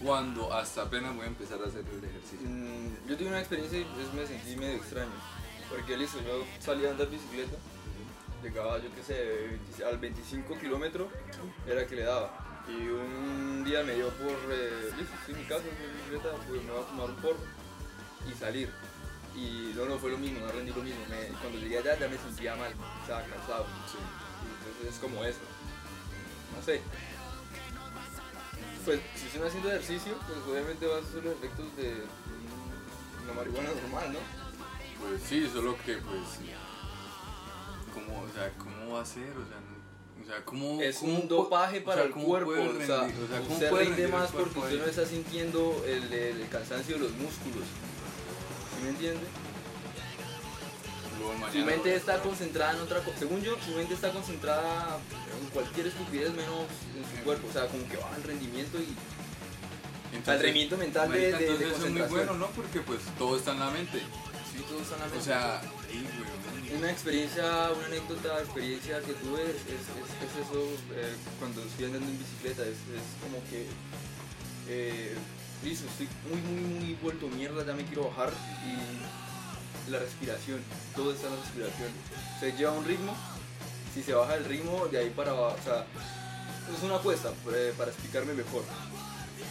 cuando 0.02 0.52
hasta 0.52 0.82
apenas 0.82 1.14
voy 1.14 1.24
a 1.24 1.28
empezar 1.28 1.60
a 1.62 1.68
hacer 1.68 1.84
el 1.88 2.02
ejercicio. 2.02 2.48
Mm, 2.48 3.08
yo 3.08 3.16
tuve 3.16 3.28
una 3.28 3.38
experiencia 3.38 3.78
y 3.78 3.84
pues, 3.84 4.12
me 4.12 4.26
sentí 4.26 4.56
medio 4.56 4.78
extraño. 4.78 5.12
Porque 5.70 5.96
listo, 5.96 6.18
yo 6.20 6.44
salía 6.58 6.88
a 6.88 6.90
andar 6.92 7.08
bicicleta, 7.08 7.56
llegaba 8.42 8.78
yo 8.78 8.92
qué 8.96 9.02
sé, 9.04 9.58
20 9.70 9.84
al 9.84 9.98
25 9.98 10.58
kilómetros, 10.58 11.06
era 11.64 11.86
que 11.86 11.94
le 11.94 12.02
daba. 12.02 12.64
Y 12.68 12.88
un 12.88 13.62
día 13.64 13.84
me 13.84 13.94
dio 13.94 14.08
por, 14.14 14.36
eh, 14.50 14.90
listo, 14.98 15.14
estoy 15.14 15.34
en 15.34 15.40
mi 15.42 15.46
casa, 15.46 15.62
en 15.62 15.78
mi 15.78 15.96
bicicleta, 15.96 16.36
pues 16.48 16.60
me 16.64 16.72
voy 16.72 16.80
a 16.80 16.84
fumar 16.86 17.10
un 17.10 17.16
porro 17.16 17.38
y 18.28 18.32
salir. 18.36 18.68
Y 19.36 19.72
no, 19.76 19.84
no 19.84 19.98
fue 19.98 20.10
lo 20.10 20.18
mismo, 20.18 20.40
no 20.40 20.50
rendí 20.52 20.72
lo 20.72 20.82
mismo. 20.82 21.00
Me- 21.10 21.28
cuando 21.40 21.58
llegué 21.58 21.78
allá 21.78 21.98
ya 21.98 22.08
me 22.08 22.16
sentía 22.16 22.56
mal, 22.56 22.72
o 22.72 23.06
sea, 23.06 23.22
cansado. 23.26 23.66
Y 23.66 24.68
entonces 24.68 24.94
es 24.94 24.98
como 25.00 25.24
eso. 25.24 25.40
No 26.56 26.62
sé. 26.64 26.80
Pues 28.84 29.00
si 29.16 29.26
usted 29.26 29.34
está 29.36 29.48
haciendo 29.48 29.68
ejercicio, 29.70 30.14
pues 30.26 30.38
obviamente 30.48 30.86
va 30.86 30.96
a 30.96 31.00
hacer 31.00 31.24
los 31.24 31.34
efectos 31.34 31.76
de 31.76 32.04
una 33.24 33.32
marihuana 33.34 33.70
normal, 33.82 34.12
¿no? 34.12 34.18
Pues 35.00 35.22
sí, 35.28 35.48
solo 35.52 35.76
que 35.84 35.96
pues 35.98 36.20
cómo, 37.92 38.22
o 38.22 38.28
sea, 38.32 38.52
cómo 38.56 38.94
va 38.94 39.02
a 39.02 39.04
ser, 39.04 39.30
o 39.30 39.44
sea, 39.48 39.60
no- 39.60 40.22
o 40.22 40.26
sea, 40.26 40.44
cómo 40.44 40.80
Es 40.80 40.98
cómo 40.98 41.14
un 41.18 41.28
dopaje 41.28 41.80
o 41.80 41.84
para 41.84 41.96
sea, 41.96 42.04
el 42.06 42.12
cuerpo. 42.12 42.50
O 42.52 42.54
rendir- 42.54 42.82
o 42.82 42.86
sea, 42.86 43.40
cómo 43.40 43.52
usted 43.54 43.72
rinde 43.72 44.08
más 44.08 44.30
porque 44.30 44.58
usted 44.58 44.78
no 44.80 44.86
está 44.86 45.04
sintiendo 45.06 45.84
el, 45.86 46.12
el 46.12 46.48
cansancio 46.48 46.94
de 46.96 47.02
los 47.02 47.12
músculos. 47.12 47.64
¿Sí 48.86 48.92
me 48.92 49.08
entiende? 49.08 49.26
Luego 51.18 51.50
Su 51.52 51.58
mente 51.64 51.94
está 51.96 52.20
concentrada 52.20 52.74
en 52.74 52.80
otra 52.80 53.00
cosa. 53.02 53.18
Según 53.18 53.40
yo, 53.42 53.56
su 53.64 53.70
mente 53.72 53.94
está 53.94 54.12
concentrada 54.12 54.98
en 55.40 55.48
cualquier 55.48 55.86
estupidez 55.88 56.30
menos 56.34 56.66
en 56.94 57.04
su 57.18 57.24
cuerpo. 57.24 57.48
O 57.48 57.52
sea, 57.52 57.66
como 57.66 57.88
que 57.88 57.96
baja 57.96 58.16
el 58.16 58.22
rendimiento 58.22 58.78
y. 58.78 58.94
Entonces, 60.14 60.34
el 60.34 60.40
rendimiento 60.42 60.76
mental 60.76 61.10
de- 61.10 61.32
de- 61.32 61.54
eso 61.68 61.86
es 61.86 61.92
muy 61.92 62.02
bueno, 62.02 62.34
¿no? 62.34 62.46
Porque 62.50 62.80
pues 62.80 63.00
todo 63.18 63.36
está 63.36 63.52
en 63.52 63.60
la 63.60 63.70
mente. 63.70 63.98
Sí, 64.52 64.62
todo 64.68 64.80
está 64.80 64.94
en 65.04 65.10
la 65.10 65.16
O 65.18 65.20
sea. 65.22 65.62
Una 66.78 66.90
experiencia, 66.90 67.70
una 67.72 67.86
anécdota, 67.86 68.40
experiencia 68.40 69.00
que 69.00 69.12
tuve 69.14 69.42
es, 69.42 69.56
es, 69.56 69.86
es- 69.86 70.16
es 70.26 70.46
eso 70.46 70.60
eh, 70.94 71.14
cuando 71.38 71.62
estoy 71.62 71.86
andando 71.86 72.08
en 72.10 72.18
bicicleta, 72.18 72.62
es, 72.62 72.76
es 72.92 73.06
como 73.22 73.38
que, 73.48 73.66
eh, 74.68 75.14
listo, 75.64 75.86
estoy 75.86 76.08
muy, 76.30 76.40
muy, 76.40 76.74
muy 76.74 76.94
vuelto 77.02 77.28
mierda, 77.28 77.64
ya 77.64 77.74
me 77.74 77.84
quiero 77.84 78.08
bajar 78.08 78.32
y 78.66 79.90
la 79.90 79.98
respiración, 79.98 80.60
todo 80.94 81.12
está 81.12 81.28
en 81.28 81.34
la 81.34 81.40
respiración. 81.40 81.90
Se 82.40 82.52
lleva 82.52 82.72
un 82.72 82.84
ritmo, 82.84 83.14
si 83.94 84.02
se 84.02 84.12
baja 84.12 84.34
el 84.34 84.44
ritmo, 84.44 84.86
de 84.90 84.98
ahí 84.98 85.10
para 85.10 85.30
abajo, 85.30 85.56
o 85.60 85.64
sea, 85.64 85.86
es 86.76 86.82
una 86.82 86.98
cuesta, 86.98 87.32
eh, 87.54 87.72
para 87.76 87.90
explicarme 87.90 88.34
mejor. 88.34 88.62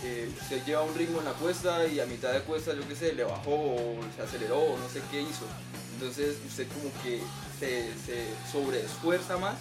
Eh, 0.04 0.32
se 0.50 0.62
lleva 0.62 0.84
un 0.84 0.94
ritmo 0.96 1.20
en 1.20 1.26
la 1.26 1.34
cuesta 1.34 1.86
y 1.88 2.00
a 2.00 2.06
mitad 2.06 2.34
de 2.34 2.42
cuesta, 2.42 2.74
yo 2.74 2.88
qué 2.88 2.96
sé, 2.96 3.14
le 3.14 3.24
bajó 3.24 3.52
o 3.52 4.00
se 4.16 4.22
aceleró 4.22 4.60
o 4.60 4.78
no 4.78 4.90
sé 4.90 5.02
qué 5.10 5.22
hizo. 5.22 5.46
Entonces 5.94 6.38
usted 6.46 6.68
como 6.68 6.92
que 7.02 7.22
se, 7.60 7.94
se 8.06 8.28
sobreesfuerza 8.52 9.38
más 9.38 9.56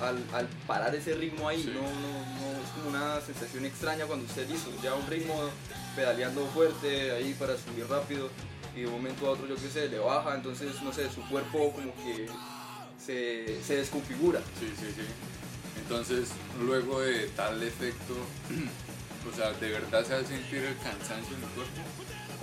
al, 0.00 0.22
al 0.32 0.46
parar 0.66 0.94
ese 0.94 1.14
ritmo 1.14 1.48
ahí. 1.48 1.62
Sí. 1.62 1.72
No, 1.74 1.82
no, 1.82 1.88
no, 1.88 2.62
es 2.62 2.70
como 2.74 2.90
una 2.90 3.20
sensación 3.20 3.64
extraña 3.66 4.06
cuando 4.06 4.26
usted 4.26 4.48
hizo 4.48 4.70
ya 4.82 4.94
un 4.94 5.06
ritmo 5.08 5.34
pedaleando 5.94 6.46
fuerte 6.46 7.12
ahí 7.12 7.34
para 7.34 7.56
subir 7.56 7.86
rápido 7.88 8.28
y 8.74 8.80
de 8.80 8.86
un 8.86 8.92
momento 8.92 9.26
a 9.26 9.30
otro, 9.30 9.46
yo 9.46 9.56
qué 9.56 9.68
sé, 9.68 9.88
le 9.88 9.98
baja. 9.98 10.34
Entonces, 10.34 10.80
no 10.82 10.92
sé, 10.92 11.10
su 11.10 11.22
cuerpo 11.28 11.72
como 11.72 11.94
que 11.96 12.26
se, 12.98 13.62
se 13.62 13.76
desconfigura. 13.76 14.40
Sí, 14.58 14.72
sí, 14.78 14.86
sí. 14.94 15.02
Entonces, 15.82 16.30
luego 16.60 17.00
de 17.00 17.28
tal 17.28 17.62
efecto, 17.62 18.14
o 19.32 19.36
sea, 19.36 19.52
¿de 19.52 19.68
verdad 19.70 20.04
se 20.04 20.14
va 20.14 20.20
a 20.20 20.24
sentir 20.24 20.62
el 20.62 20.76
cansancio 20.78 21.36
en 21.36 21.42
el 21.42 21.48
cuerpo? 21.50 21.82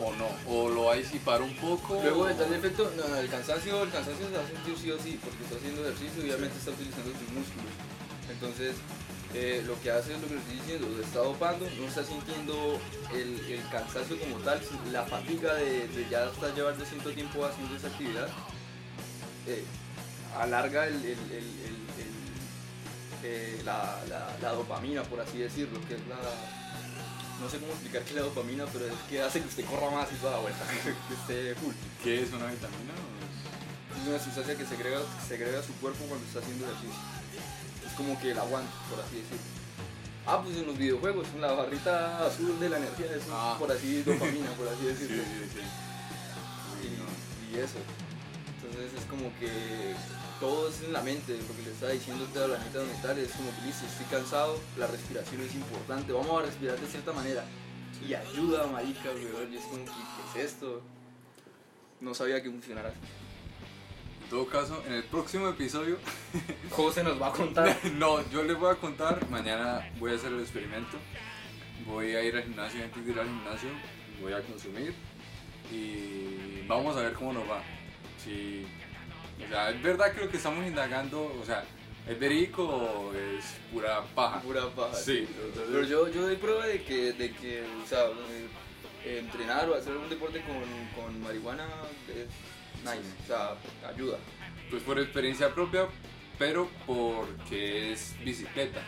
¿O 0.02 0.16
no? 0.16 0.30
¿O 0.48 0.70
lo 0.70 0.84
va 0.86 0.94
a 0.94 0.98
disipar 0.98 1.42
un 1.42 1.54
poco? 1.56 2.00
Luego 2.02 2.26
de 2.26 2.34
tal 2.36 2.54
efecto, 2.54 2.92
no, 2.96 3.18
el 3.18 3.30
cansancio, 3.30 3.84
el 3.84 3.92
cansancio 3.92 4.30
se 4.30 4.38
va 4.38 4.44
a 4.44 4.48
sentir 4.48 4.78
sí 4.78 4.92
o 4.92 5.00
sí, 5.00 5.20
porque 5.22 5.44
está 5.44 5.58
haciendo 5.58 5.82
ejercicio 5.82 6.26
y 6.26 6.30
obviamente 6.32 6.58
está 6.58 6.72
utilizando 6.72 7.12
sus 7.12 7.30
músculos. 7.36 7.74
Entonces, 8.32 8.76
eh, 9.34 9.64
lo 9.68 9.80
que 9.82 9.92
hace 9.92 10.14
es 10.16 10.22
lo 10.22 10.28
que 10.28 10.34
le 10.36 10.40
estoy 10.40 10.56
diciendo, 10.56 10.88
lo 10.98 11.04
está 11.04 11.20
dopando, 11.20 11.68
no 11.80 11.88
está 11.88 12.04
sintiendo 12.04 12.80
el, 13.14 13.40
el 13.52 13.70
cansancio 13.70 14.20
como 14.20 14.38
tal, 14.38 14.60
la 14.92 15.04
fatiga 15.04 15.54
de, 15.56 15.88
de 15.88 16.08
ya 16.10 16.26
estar 16.26 16.54
llevando 16.56 16.84
cierto 16.86 17.12
tiempo 17.12 17.46
haciendo 17.46 17.76
esa 17.76 17.88
actividad, 17.88 18.28
eh, 19.48 19.64
alarga 20.40 20.88
el, 20.88 20.96
el- 20.96 21.16
eh, 23.24 23.62
la, 23.66 24.00
la- 24.08 24.38
la 24.42 24.52
dopamina, 24.54 25.04
por 25.04 25.20
así 25.20 25.40
decirlo, 25.40 25.80
que 25.88 25.96
es 25.96 26.08
la... 26.08 26.16
No 27.42 27.50
sé 27.50 27.58
cómo 27.60 27.72
explicar 27.72 28.02
qué 28.04 28.10
es 28.10 28.16
la 28.16 28.22
dopamina, 28.24 28.66
pero 28.72 28.86
es 28.86 28.94
que 29.10 29.22
hace 29.22 29.42
que 29.42 29.48
usted 29.48 29.66
corra 29.66 29.90
más 29.92 30.08
y 30.12 30.16
toda 30.16 30.34
la 30.34 30.40
vuelta, 30.40 30.60
que 30.84 31.14
esté 31.14 31.56
full. 31.56 31.74
¿Qué 32.04 32.24
es 32.24 32.30
una 32.32 32.48
vitamina? 32.48 32.94
Es 34.02 34.08
una 34.08 34.20
sustancia 34.20 34.56
que 34.56 34.66
segrega, 34.66 35.00
que 35.00 35.28
segrega 35.28 35.62
su 35.64 35.74
cuerpo 35.76 36.04
cuando 36.08 36.26
está 36.26 36.40
haciendo 36.40 36.66
ejercicio. 36.66 36.96
Como 38.00 38.20
que 38.20 38.32
el 38.32 38.40
aguante, 38.40 38.72
por 38.90 39.00
así 39.04 39.16
decirlo. 39.18 39.44
Ah, 40.26 40.42
pues 40.44 40.56
en 40.58 40.66
los 40.68 40.78
videojuegos, 40.78 41.28
en 41.36 41.42
la 41.42 41.52
barrita 41.54 42.26
azul 42.26 42.58
de 42.60 42.70
la 42.70 42.78
energía, 42.78 43.08
eso 43.16 43.28
Ah. 43.34 43.56
por 43.60 43.70
así 43.72 44.02
dopamina, 44.04 44.50
por 44.58 44.68
así? 44.68 44.78
Sí, 44.84 44.88
decirlo. 44.88 45.24
sí, 45.24 45.60
sí. 45.60 45.62
Y, 46.88 47.56
y 47.56 47.60
eso. 47.60 47.78
Entonces 48.62 48.94
es 48.98 49.06
como 49.06 49.30
que 49.40 49.96
todo 50.40 50.70
es 50.70 50.82
en 50.84 50.94
la 50.94 51.02
mente, 51.02 51.34
lo 51.38 51.56
que 51.56 51.64
le 51.64 51.72
está 51.72 51.90
diciendo 51.90 52.26
toda 52.34 52.48
la 52.48 52.58
neta 52.60 52.80
mental 52.80 53.18
es 53.20 53.32
como 53.34 53.50
que 53.56 53.62
listo, 53.68 53.86
estoy 53.86 54.06
cansado, 54.06 54.58
la 54.78 54.88
respiración 54.88 55.42
es 55.42 55.54
importante, 55.56 56.12
vamos 56.14 56.42
a 56.42 56.46
respirar 56.46 56.80
de 56.80 56.88
cierta 56.88 57.12
manera. 57.12 57.44
Y 58.08 58.14
ayuda, 58.14 58.66
marica, 58.68 59.10
weón, 59.12 59.52
y 59.54 59.58
es 59.58 59.64
como 59.66 59.84
que, 59.84 59.92
¿qué 60.34 60.40
es 60.46 60.54
esto? 60.54 60.82
No 62.00 62.14
sabía 62.14 62.42
que 62.42 62.50
funcionara 62.50 62.90
así. 62.90 62.98
En 64.30 64.36
todo 64.36 64.46
caso, 64.46 64.84
en 64.86 64.94
el 64.94 65.04
próximo 65.06 65.50
episodio, 65.50 65.98
José 66.70 67.04
nos 67.04 67.20
va 67.20 67.30
a 67.30 67.32
contar. 67.32 67.76
no, 67.96 68.30
yo 68.30 68.44
les 68.44 68.56
voy 68.60 68.72
a 68.72 68.76
contar, 68.76 69.28
mañana 69.28 69.92
voy 69.98 70.12
a 70.12 70.16
hacer 70.18 70.32
el 70.32 70.42
experimento, 70.42 71.00
voy 71.88 72.14
a 72.14 72.24
ir 72.24 72.36
al 72.36 72.44
gimnasio, 72.44 72.84
antes 72.84 73.04
de 73.04 73.12
ir 73.12 73.20
al 73.20 73.26
gimnasio, 73.26 73.70
voy 74.22 74.34
a 74.34 74.42
consumir 74.44 74.94
y 75.72 76.64
vamos 76.68 76.96
a 76.96 77.02
ver 77.02 77.14
cómo 77.14 77.34
nos 77.34 77.50
va. 77.50 77.64
Si, 78.24 78.68
o 79.44 79.50
sea, 79.50 79.72
es 79.72 79.82
verdad 79.82 80.14
que 80.14 80.22
lo 80.22 80.30
que 80.30 80.38
estamos 80.38 80.64
indagando, 80.64 81.36
o 81.42 81.44
sea, 81.44 81.64
¿es 82.08 82.20
verídico 82.20 82.64
o 82.64 83.12
es 83.16 83.56
pura 83.74 84.04
paja? 84.14 84.42
Pura 84.42 84.68
paja. 84.68 84.94
Sí. 84.94 85.28
Pero 85.56 85.84
yo, 85.86 86.08
yo 86.08 86.22
doy 86.22 86.36
prueba 86.36 86.68
de 86.68 86.84
que, 86.84 87.14
de 87.14 87.32
que 87.32 87.64
o 87.84 87.88
sea, 87.88 88.06
eh, 89.06 89.18
entrenar 89.22 89.68
o 89.72 89.74
hacer 89.74 89.98
un 89.98 90.08
deporte 90.08 90.40
con, 90.42 91.04
con 91.04 91.20
marihuana 91.20 91.66
es 92.10 92.28
nice, 92.84 93.14
o 93.24 93.28
sea, 93.28 93.56
ayuda. 93.90 94.18
Pues 94.70 94.84
por 94.84 95.00
experiencia 95.00 95.54
propia, 95.54 95.88
pero 96.38 96.70
porque 96.86 97.92
es 97.94 98.16
bicicleta. 98.24 98.82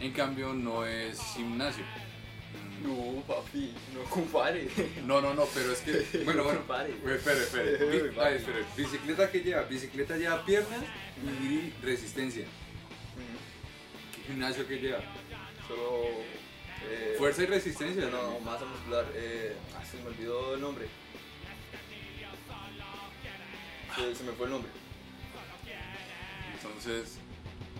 En 0.00 0.12
cambio, 0.12 0.54
no 0.54 0.86
es 0.86 1.20
gimnasio. 1.36 1.84
Mm, 1.84 2.86
No, 2.88 3.22
papi, 3.22 3.72
no 3.94 4.02
compare. 4.04 4.68
No, 5.04 5.20
no, 5.20 5.34
no, 5.34 5.44
pero 5.54 5.72
es 5.72 5.80
que. 5.80 6.22
Bueno, 6.24 6.44
bueno. 6.44 6.60
Pare. 6.66 6.94
Pues, 7.02 7.16
Espere, 7.26 7.40
espere. 7.74 8.12
Ay. 8.20 8.44
¿Bicicleta 8.76 9.30
qué 9.30 9.40
lleva? 9.40 9.62
Bicicleta 9.64 10.16
lleva 10.16 10.44
piernas 10.46 10.80
y 11.42 11.70
resistencia. 11.84 12.46
¿Qué 14.14 14.22
gimnasio 14.22 14.66
que 14.66 14.76
lleva? 14.78 15.00
Solo. 15.68 16.04
eh, 16.90 17.14
Fuerza 17.18 17.42
y 17.42 17.46
resistencia. 17.46 18.08
No, 18.10 18.40
masa 18.40 18.64
muscular. 18.64 19.04
Eh, 19.14 19.54
ah, 19.76 19.84
se 19.84 19.98
me 19.98 20.08
olvidó 20.08 20.54
el 20.54 20.60
nombre. 20.62 20.86
Se, 23.96 24.14
se 24.14 24.24
me 24.24 24.32
fue 24.32 24.46
el 24.46 24.52
nombre. 24.52 24.70
Entonces, 26.54 27.18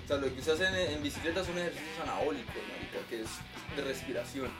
O 0.05 0.09
sea, 0.09 0.17
lo 0.17 0.35
que 0.35 0.43
se 0.43 0.53
hace 0.53 0.67
en, 0.67 0.75
en 0.75 1.03
bicicleta 1.03 1.45
son 1.45 1.57
ejercicios 1.59 2.01
anabólicos, 2.03 2.55
marica, 2.55 3.09
que 3.09 3.21
es 3.23 3.29
de 3.77 3.83
respiración. 3.83 4.51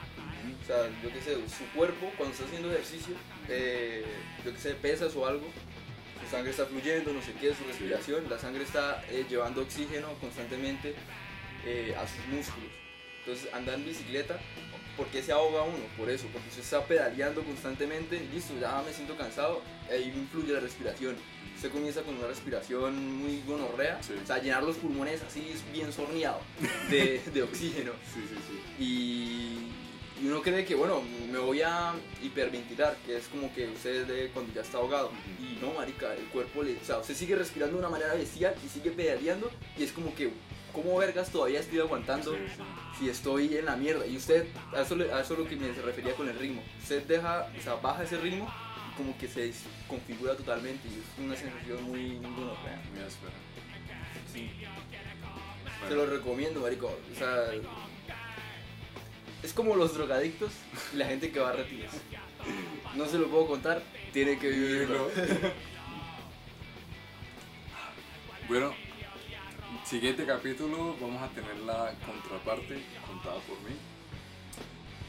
O 0.63 0.65
sea, 0.65 0.89
yo 1.03 1.11
qué 1.11 1.21
sé, 1.21 1.35
su 1.49 1.65
cuerpo 1.75 2.11
cuando 2.17 2.33
está 2.33 2.45
haciendo 2.45 2.71
ejercicio, 2.71 3.15
eh, 3.49 4.05
yo 4.45 4.53
qué 4.53 4.59
sé, 4.59 4.73
pesas 4.75 5.15
o 5.15 5.25
algo, 5.25 5.47
su 6.23 6.31
sangre 6.31 6.51
está 6.51 6.65
fluyendo, 6.65 7.11
no 7.13 7.21
sé 7.21 7.33
qué, 7.33 7.53
su 7.53 7.63
respiración, 7.65 8.29
la 8.29 8.39
sangre 8.39 8.63
está 8.63 9.03
eh, 9.09 9.25
llevando 9.29 9.61
oxígeno 9.61 10.13
constantemente 10.21 10.95
eh, 11.65 11.95
a 11.97 12.07
sus 12.07 12.25
músculos. 12.27 12.71
Entonces, 13.19 13.53
andar 13.53 13.75
en 13.75 13.85
bicicleta, 13.85 14.39
¿por 14.97 15.07
qué 15.07 15.21
se 15.23 15.31
ahoga 15.31 15.63
uno? 15.63 15.83
Por 15.97 16.09
eso, 16.09 16.27
porque 16.31 16.47
usted 16.49 16.61
está 16.63 16.83
pedaleando 16.85 17.43
constantemente, 17.43 18.19
listo, 18.33 18.53
ya 18.59 18.81
me 18.85 18.93
siento 18.93 19.15
cansado, 19.15 19.61
ahí 19.89 20.11
influye 20.15 20.53
la 20.53 20.59
respiración. 20.59 21.15
Usted 21.55 21.71
comienza 21.71 22.01
con 22.01 22.15
una 22.15 22.27
respiración 22.27 23.17
muy 23.17 23.41
gonorrea, 23.45 24.01
Sí. 24.01 24.13
o 24.21 24.25
sea, 24.25 24.39
llenar 24.39 24.63
los 24.63 24.77
pulmones 24.77 25.21
así 25.21 25.53
bien 25.71 25.93
sorneado 25.93 26.39
de, 26.89 27.21
de 27.33 27.43
oxígeno. 27.43 27.91
sí, 28.13 28.21
sí, 28.27 28.35
sí. 28.47 28.83
Y, 28.83 30.23
y 30.23 30.27
uno 30.27 30.41
cree 30.41 30.65
que, 30.65 30.75
bueno, 30.75 31.01
me 31.31 31.37
voy 31.39 31.61
a 31.61 31.93
hiperventilar, 32.23 32.95
que 33.05 33.17
es 33.17 33.27
como 33.27 33.53
que 33.53 33.67
usted 33.69 34.05
de 34.05 34.29
cuando 34.29 34.53
ya 34.53 34.61
está 34.61 34.77
ahogado. 34.77 35.11
Y 35.39 35.59
no, 35.63 35.73
marica, 35.73 36.13
el 36.15 36.25
cuerpo 36.25 36.63
le. 36.63 36.77
O 36.77 36.83
sea, 36.85 36.97
usted 36.99 37.15
sigue 37.15 37.35
respirando 37.35 37.73
de 37.77 37.79
una 37.79 37.89
manera 37.89 38.13
bestial 38.13 38.55
y 38.65 38.69
sigue 38.69 38.91
pedaleando, 38.91 39.49
y 39.77 39.83
es 39.83 39.91
como 39.91 40.13
que, 40.15 40.31
¿cómo 40.73 40.97
vergas 40.97 41.29
todavía 41.31 41.59
estoy 41.59 41.79
aguantando 41.79 42.31
Sí, 42.33 42.39
sí. 42.55 42.63
si 42.99 43.09
estoy 43.09 43.57
en 43.57 43.65
la 43.65 43.75
mierda? 43.75 44.05
Y 44.05 44.17
usted, 44.17 44.47
a 44.75 44.81
eso, 44.81 44.95
le- 44.95 45.11
a 45.11 45.21
eso 45.21 45.33
es 45.33 45.39
lo 45.39 45.47
que 45.47 45.55
me 45.55 45.71
refería 45.73 46.13
con 46.15 46.27
el 46.29 46.37
ritmo. 46.37 46.61
Usted 46.81 47.03
deja, 47.03 47.47
o 47.57 47.61
sea, 47.61 47.75
baja 47.75 48.03
ese 48.03 48.17
ritmo 48.17 48.51
y 48.91 48.97
como 48.97 49.17
que 49.17 49.27
se 49.27 49.41
desconfigura 49.47 50.35
totalmente, 50.35 50.87
y 50.87 50.91
es 50.99 51.25
una 51.25 51.35
sensación 51.35 51.83
muy, 51.83 52.11
muy 52.19 52.49
áspera. 53.05 53.33
Sí. 54.33 54.49
Bueno, 54.59 55.87
Te 55.89 55.95
lo 55.95 56.05
recomiendo, 56.05 56.61
marico. 56.61 56.87
O 56.87 57.17
sea, 57.17 57.45
es 59.43 59.53
como 59.53 59.75
los 59.75 59.93
drogadictos 59.95 60.51
y 60.93 60.97
la 60.97 61.05
gente 61.07 61.31
que 61.31 61.39
va 61.39 61.49
a 61.49 61.53
retiros. 61.53 61.91
No 62.95 63.05
se 63.05 63.17
lo 63.17 63.27
puedo 63.27 63.47
contar, 63.47 63.81
tiene 64.13 64.37
que 64.37 64.49
vivirlo. 64.49 65.09
Bueno, 68.47 68.73
siguiente 69.91 70.25
capítulo 70.25 70.95
vamos 71.01 71.21
a 71.21 71.27
tener 71.35 71.53
la 71.65 71.93
contraparte 72.05 72.81
contada 73.05 73.35
por 73.41 73.57
mí. 73.59 73.75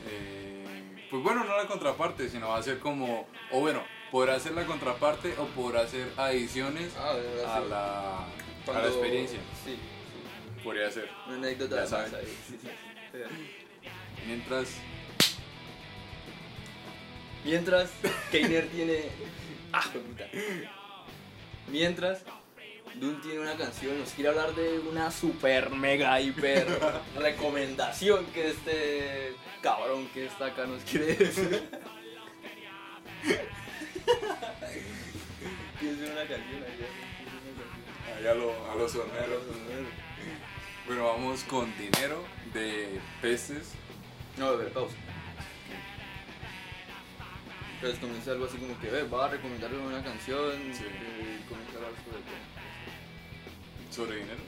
eh, 0.09 1.07
pues 1.09 1.23
bueno, 1.23 1.45
no 1.45 1.57
la 1.57 1.67
contraparte, 1.69 2.29
sino 2.29 2.49
va 2.49 2.57
a 2.59 2.63
ser 2.65 2.81
como, 2.81 3.29
o 3.53 3.61
bueno, 3.61 3.81
podrá 4.11 4.41
ser 4.41 4.53
la 4.55 4.67
contraparte 4.67 5.35
o 5.39 5.47
podrá 5.47 5.83
hacer 5.83 6.09
adiciones 6.17 6.93
Ah, 6.99 7.13
a 7.13 7.63
sí. 7.63 7.69
la, 7.71 8.19
a 8.19 8.83
la 8.83 8.89
experiencia. 8.89 9.39
Sí, 9.65 9.77
Podría 10.65 10.91
ser. 10.91 11.05
sí. 11.05 11.11
Una 11.29 11.37
anécdota 11.37 11.77
Ya 11.77 11.83
más 11.83 12.13
ahí. 12.15 12.27
Sí, 12.49 12.59
sí, 12.59 12.59
sí. 12.63 13.19
Mientras, 14.27 14.69
Mientras 17.45 17.91
Keiner 18.33 18.67
tiene. 18.69 19.03
¡Ah, 19.73 19.85
puta! 19.93 20.25
Mientras 21.69 22.23
Dun 22.95 23.21
tiene 23.21 23.41
una 23.41 23.57
canción, 23.57 23.99
nos 23.99 24.11
quiere 24.11 24.29
hablar 24.31 24.55
de 24.55 24.79
una 24.81 25.11
super 25.11 25.71
mega 25.71 26.21
hiper 26.21 26.67
recomendación 27.19 28.27
que 28.27 28.49
este 28.51 29.35
cabrón 29.63 30.07
que 30.09 30.27
está 30.27 30.47
acá 30.47 30.67
nos 30.67 30.83
quiere 30.83 31.15
decir. 31.17 31.69
Hacer 35.77 36.13
una 36.13 36.27
canción 36.27 36.63
allá. 36.63 36.87
ahí 38.19 38.27
a 38.27 38.35
lo, 38.35 38.71
a 38.71 38.75
lo 38.77 38.89
sonero. 38.89 39.41
Bueno, 40.87 41.05
vamos 41.07 41.43
con 41.45 41.77
dinero 41.79 42.23
de 42.53 43.01
peces. 43.21 43.73
No, 44.37 44.47
a 44.47 44.57
ver, 44.57 44.69
pausa. 44.73 44.95
Entonces 47.75 47.99
comienza 48.01 48.31
algo 48.31 48.45
así 48.47 48.59
como 48.59 48.79
que, 48.81 48.89
"Ve, 48.91 49.03
va 49.05 49.27
a 49.27 49.29
recomendarle 49.29 49.79
una 49.79 50.03
canción 50.05 50.53
Sí. 50.73 50.85
y 50.85 51.43
comienza 51.49 51.75
a 51.75 51.77
hablar 51.79 51.93
sobre 52.05 52.23
qué. 52.23 52.37
Sobre 53.93 54.17
dinero. 54.17 54.41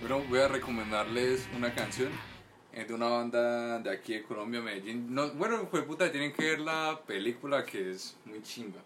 Bueno, 0.00 0.22
voy 0.28 0.38
a 0.38 0.48
recomendarles 0.48 1.48
una 1.56 1.74
canción. 1.74 2.12
Es 2.72 2.86
de 2.86 2.94
una 2.94 3.08
banda 3.08 3.78
de 3.80 3.90
aquí 3.90 4.14
de 4.14 4.22
Colombia, 4.22 4.60
Medellín. 4.60 5.12
No, 5.12 5.30
bueno, 5.32 5.66
fue 5.70 5.82
puta, 5.82 6.12
tienen 6.12 6.32
que 6.32 6.44
ver 6.44 6.60
la 6.60 7.00
película 7.06 7.64
que 7.64 7.90
es 7.90 8.16
muy 8.26 8.42
chimba. 8.42 8.78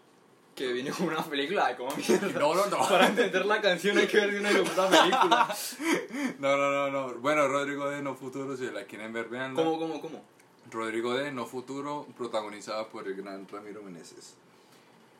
Que 0.54 0.72
viene 0.72 0.90
con 0.90 1.08
una 1.08 1.24
película 1.24 1.68
de 1.68 1.76
cómo 1.76 1.94
mierda. 1.96 2.38
No, 2.38 2.54
no, 2.54 2.66
no. 2.66 2.78
Para 2.88 3.08
entender 3.08 3.44
la 3.44 3.60
canción 3.60 3.98
hay 3.98 4.06
que 4.06 4.18
ver 4.18 4.32
de 4.32 4.40
una 4.40 4.50
puta 4.50 4.88
película. 4.88 5.56
No, 6.38 6.56
no, 6.56 6.70
no, 6.70 6.90
no. 6.90 7.14
Bueno, 7.20 7.48
Rodrigo 7.48 7.88
de 7.90 8.02
No 8.02 8.14
Futuro, 8.14 8.56
si 8.56 8.70
la 8.70 8.84
quieren 8.84 9.12
ver, 9.12 9.28
veanla. 9.28 9.62
¿Cómo, 9.62 9.78
cómo, 9.78 10.00
cómo? 10.00 10.24
Rodrigo 10.70 11.14
de 11.14 11.32
No 11.32 11.46
Futuro, 11.46 12.06
protagonizada 12.16 12.88
por 12.88 13.06
el 13.06 13.14
gran 13.14 13.46
Ramiro 13.48 13.82
Meneses. 13.82 14.36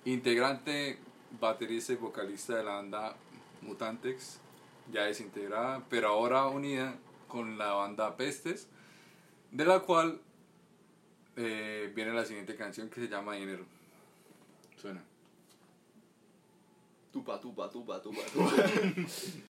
Integrante, 0.04 0.98
baterista 1.40 1.92
y 1.92 1.96
vocalista 1.96 2.56
de 2.56 2.64
la 2.64 2.74
banda 2.74 3.16
Mutantex, 3.60 4.40
ya 4.92 5.04
desintegrada, 5.04 5.84
pero 5.88 6.08
ahora 6.08 6.46
unida 6.46 6.96
con 7.28 7.56
la 7.56 7.72
banda 7.72 8.16
Pestes, 8.16 8.68
de 9.50 9.64
la 9.64 9.80
cual 9.80 10.20
eh, 11.36 11.92
viene 11.94 12.12
la 12.12 12.24
siguiente 12.24 12.56
canción 12.56 12.88
que 12.88 13.00
se 13.00 13.08
llama 13.08 13.34
Dinero. 13.34 13.64
Suena. 14.76 15.02
Tupa, 17.12 17.40
tupa, 17.40 17.70
tupa, 17.70 18.02
tupa, 18.02 18.22
tupa. 18.32 18.52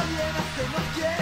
nos 0.00 0.08
aliena, 0.08 0.40
se 0.56 1.19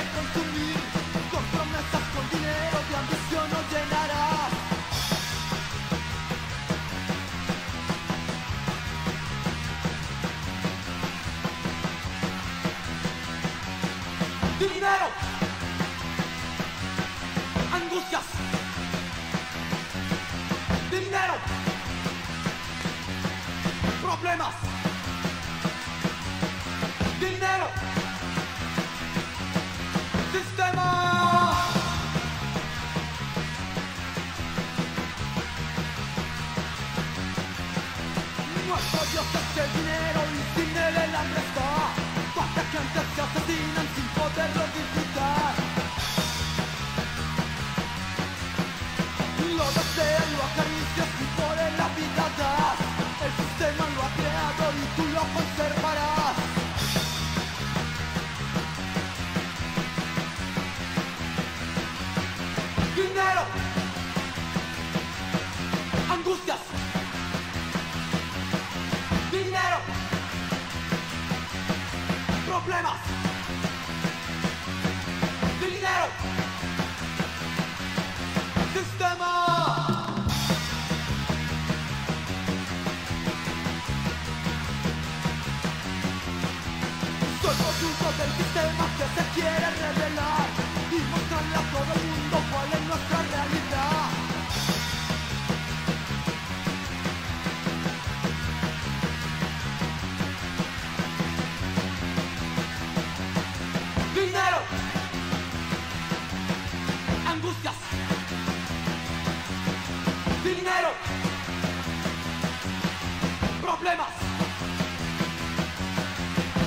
problemas, 113.68 114.08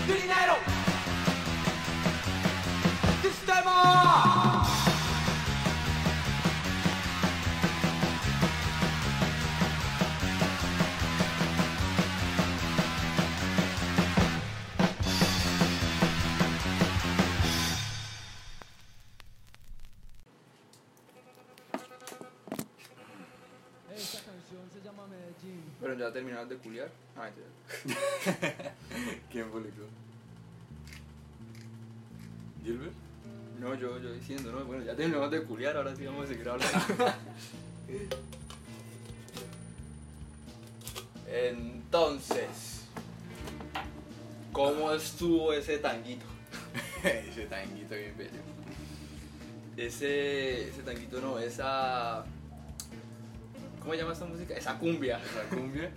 dinero, 0.06 0.56
sistema. 3.24 4.01
Terminaron 26.22 26.48
de 26.48 26.58
culiar. 26.58 26.92
Ah, 27.18 27.30
ya. 27.30 27.44
¿Quién 29.32 29.50
publicó? 29.50 29.88
¿Gilbert? 32.64 32.94
No, 33.60 33.74
yo, 33.74 33.98
yo 34.00 34.14
diciendo, 34.14 34.52
¿no? 34.52 34.64
Bueno, 34.66 34.84
ya 34.84 34.96
terminamos 34.96 35.32
de 35.32 35.42
culiar, 35.44 35.76
ahora 35.78 35.96
sí 35.96 36.06
vamos 36.06 36.26
a 36.26 36.28
seguir 36.28 36.48
hablando. 36.48 36.78
Entonces, 41.28 42.84
¿cómo 44.52 44.92
estuvo 44.94 45.54
ese 45.54 45.80
tanguito? 45.80 46.26
Ese 47.04 47.48
tanguito 47.48 47.96
bien 47.96 48.16
bello. 48.16 48.42
Ese, 49.76 50.70
ese 50.70 50.84
tanguito 50.84 51.20
no, 51.20 51.40
esa... 51.40 52.24
¿Cómo 53.82 53.94
llama 53.96 54.14
esta 54.14 54.26
música? 54.26 54.54
Esa 54.56 54.78
cumbia. 54.78 55.20
La 55.36 55.56
cumbia. 55.56 55.92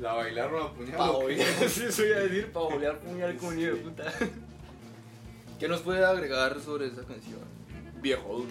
La 0.00 0.12
bailaron 0.14 0.62
a 0.66 0.72
puñal. 0.72 0.96
Pa' 0.96 1.10
bolear, 1.10 1.48
eso 1.62 2.04
iba 2.04 2.16
a 2.16 2.20
decir, 2.20 2.52
para 2.52 2.66
bolear 2.66 2.98
puñal 3.00 3.36
con 3.36 3.56
de 3.56 3.70
puta. 3.76 4.12
¿Qué 5.58 5.68
nos 5.68 5.80
puede 5.80 6.04
agregar 6.04 6.60
sobre 6.60 6.86
esa 6.86 7.02
canción? 7.04 7.40
Viejo 8.02 8.28
duro. 8.38 8.50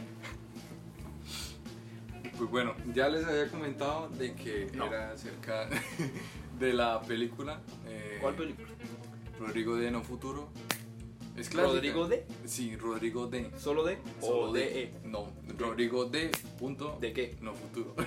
Pues 2.37 2.49
bueno, 2.49 2.73
ya 2.93 3.07
les 3.09 3.25
había 3.25 3.47
comentado 3.47 4.09
de 4.09 4.33
que 4.33 4.69
No. 4.73 4.87
era 4.87 5.11
acerca 5.11 5.69
de 6.59 6.73
la 6.73 7.01
película. 7.01 7.61
eh, 7.87 8.17
¿Cuál 8.19 8.35
película? 8.35 8.67
Rodrigo 9.39 9.75
de 9.77 9.91
No 9.91 10.03
Futuro. 10.03 10.49
Es 11.37 11.49
clásica. 11.49 11.73
¿Rodrigo 11.73 12.07
de? 12.07 12.25
Sí, 12.45 12.77
Rodrigo 12.77 13.27
de. 13.27 13.51
¿Solo 13.59 13.83
de? 13.83 13.97
Solo 14.21 14.49
¿O 14.49 14.53
de. 14.53 14.61
de 14.61 14.83
E? 14.83 14.93
No, 15.03 15.33
Rodrigo 15.57 16.05
de. 16.05 16.31
Punto. 16.57 16.97
¿De 17.01 17.11
qué? 17.11 17.35
No 17.41 17.53
Futuro. 17.53 17.93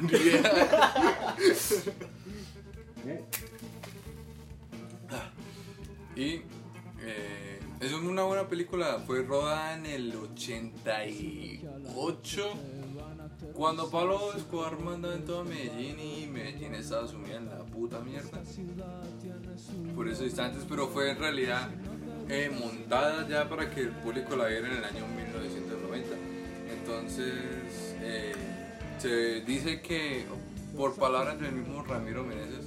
y 6.17 6.41
eh, 7.03 7.61
es 7.81 7.93
una 7.93 8.23
buena 8.23 8.49
película. 8.49 9.03
Fue 9.07 9.23
rodada 9.23 9.75
en 9.75 9.85
el 9.87 10.17
88. 10.17 12.51
Cuando 13.53 13.91
Pablo 13.91 14.33
Escobar 14.35 14.79
mandaba 14.81 15.15
en 15.15 15.25
todo 15.25 15.45
Medellín 15.45 16.01
y 16.01 16.27
Medellín 16.27 16.75
estaba 16.75 17.07
sumida 17.07 17.37
en 17.37 17.47
la 17.47 17.65
puta 17.65 18.01
mierda. 18.01 18.43
Por 19.95 20.09
esos 20.09 20.25
instantes, 20.25 20.65
pero 20.69 20.89
fue 20.89 21.11
en 21.11 21.19
realidad 21.19 21.71
eh, 22.29 22.51
montada 22.59 23.27
ya 23.29 23.49
para 23.49 23.71
que 23.71 23.81
el 23.81 23.91
público 23.91 24.37
la 24.37 24.47
viera 24.47 24.69
en 24.69 24.75
el 24.79 24.85
año 24.85 25.07
1990. 25.07 26.09
Entonces, 26.81 27.95
eh, 28.03 28.35
se 28.99 29.41
dice 29.43 29.81
que, 29.81 30.25
por 30.77 30.95
palabras 30.97 31.41
del 31.41 31.53
mismo 31.53 31.83
Ramiro 31.85 32.25
Meneses, 32.25 32.67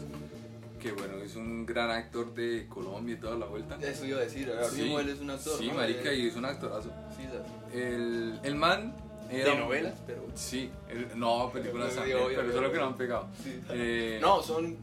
que 0.80 0.92
bueno, 0.94 1.18
es 1.24 1.36
un 1.36 1.66
gran 1.66 1.92
actor 1.92 2.34
de 2.34 2.66
Colombia 2.68 3.16
y 3.16 3.18
toda 3.20 3.38
la 3.38 3.46
vuelta. 3.46 3.78
Eso 3.82 4.06
iba 4.06 4.18
a 4.18 4.22
decir, 4.22 4.50
ahora 4.50 4.68
Sí. 4.70 4.82
mismo 4.82 5.00
él 5.00 5.10
es 5.10 5.20
un 5.20 5.30
actor. 5.30 5.58
Sí, 5.60 5.68
¿no? 5.68 5.74
marica, 5.76 6.12
Eh, 6.12 6.16
y 6.18 6.28
es 6.28 6.36
un 6.36 6.46
actorazo. 6.46 6.92
Sí. 7.16 7.78
El, 7.78 8.40
el 8.44 8.56
man 8.56 8.96
era 9.30 9.52
De 9.54 9.60
novelas, 9.60 9.94
pero... 10.08 10.26
Sí, 10.34 10.72
el- 10.90 11.08
no, 11.20 11.52
películas 11.54 11.92
Sí, 11.92 11.96
también, 12.00 12.18
obvio, 12.18 12.28
pero 12.30 12.42
obvio, 12.42 12.54
solo 12.56 12.68
que 12.68 12.72
obvio. 12.78 12.82
no 12.82 12.88
han 12.88 12.98
pegado. 12.98 13.28
Sí. 13.44 13.62
Eh, 13.70 14.18
No, 14.22 14.42
son... 14.42 14.76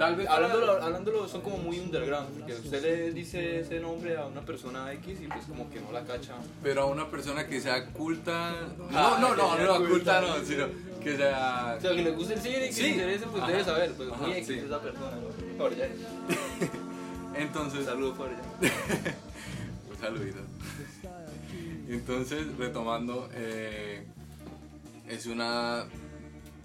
tal 0.00 0.16
vez 0.16 0.26
Hablándolo, 0.30 0.82
hablándolo, 0.82 1.28
son 1.28 1.42
como 1.42 1.58
muy 1.58 1.78
underground, 1.78 2.30
porque 2.30 2.54
usted 2.54 2.82
le 2.82 3.12
dice 3.12 3.60
ese 3.60 3.80
nombre 3.80 4.16
a 4.16 4.24
una 4.24 4.40
persona 4.40 4.90
X 4.94 5.18
y 5.20 5.26
pues 5.26 5.44
como 5.44 5.68
que 5.68 5.78
no 5.78 5.92
la 5.92 6.02
cacha. 6.04 6.36
Pero 6.62 6.82
a 6.84 6.86
una 6.86 7.06
persona 7.10 7.46
que 7.46 7.60
sea 7.60 7.84
culta. 7.88 8.48
Ah, 8.94 9.18
No, 9.20 9.36
no, 9.36 9.56
no, 9.58 9.78
no, 9.78 9.86
culta. 9.90 10.22
no, 10.22 10.42
sino 10.42 10.68
que 11.02 11.18
sea. 11.18 11.74
O 11.76 11.80
sea, 11.82 11.94
que 11.94 12.02
le 12.02 12.12
guste 12.12 12.32
el 12.32 12.40
cine 12.40 12.56
y 12.64 12.68
que 12.68 12.72
Sí. 12.72 12.82
le 12.82 12.88
interese, 12.92 13.26
pues 13.26 13.46
debe 13.46 13.62
saber, 13.62 13.92
pues 13.92 14.08
muy 14.16 14.32
X 14.32 14.48
esa 14.48 14.80
persona, 14.80 15.16
¿no? 15.16 15.58
Por 15.58 15.70
allá. 15.72 15.88
Entonces, 17.34 17.84
Saludos 17.84 18.16
por 18.16 18.28
allá. 18.30 18.40
un 19.90 19.98
saludito. 20.00 20.38
Entonces, 21.90 22.46
retomando, 22.56 23.28
eh, 23.34 24.06
es 25.10 25.26
una 25.26 25.84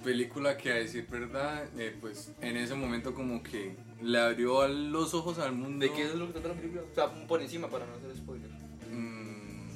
película 0.06 0.56
que 0.56 0.72
a 0.72 0.76
decir 0.76 1.08
verdad, 1.10 1.66
eh, 1.78 1.98
pues 2.00 2.32
en 2.40 2.56
ese 2.56 2.76
momento 2.76 3.14
como 3.14 3.42
que 3.44 3.76
le 4.02 4.20
abrió 4.20 4.66
los 4.68 5.14
ojos 5.16 5.40
al 5.40 5.52
mundo. 5.54 5.86
¿De 5.86 5.92
qué 5.92 6.04
es 6.04 6.16
lo 6.16 6.28
que 6.28 6.34
trata 6.34 6.50
la 6.50 6.54
película? 6.54 6.84
O 6.90 6.96
sea, 6.96 7.12
por 7.28 7.42
encima 7.42 7.68
para 7.68 7.86
no 7.88 7.96
hacer 7.96 8.16
spoiler. 8.16 8.50
Mm, 8.92 9.68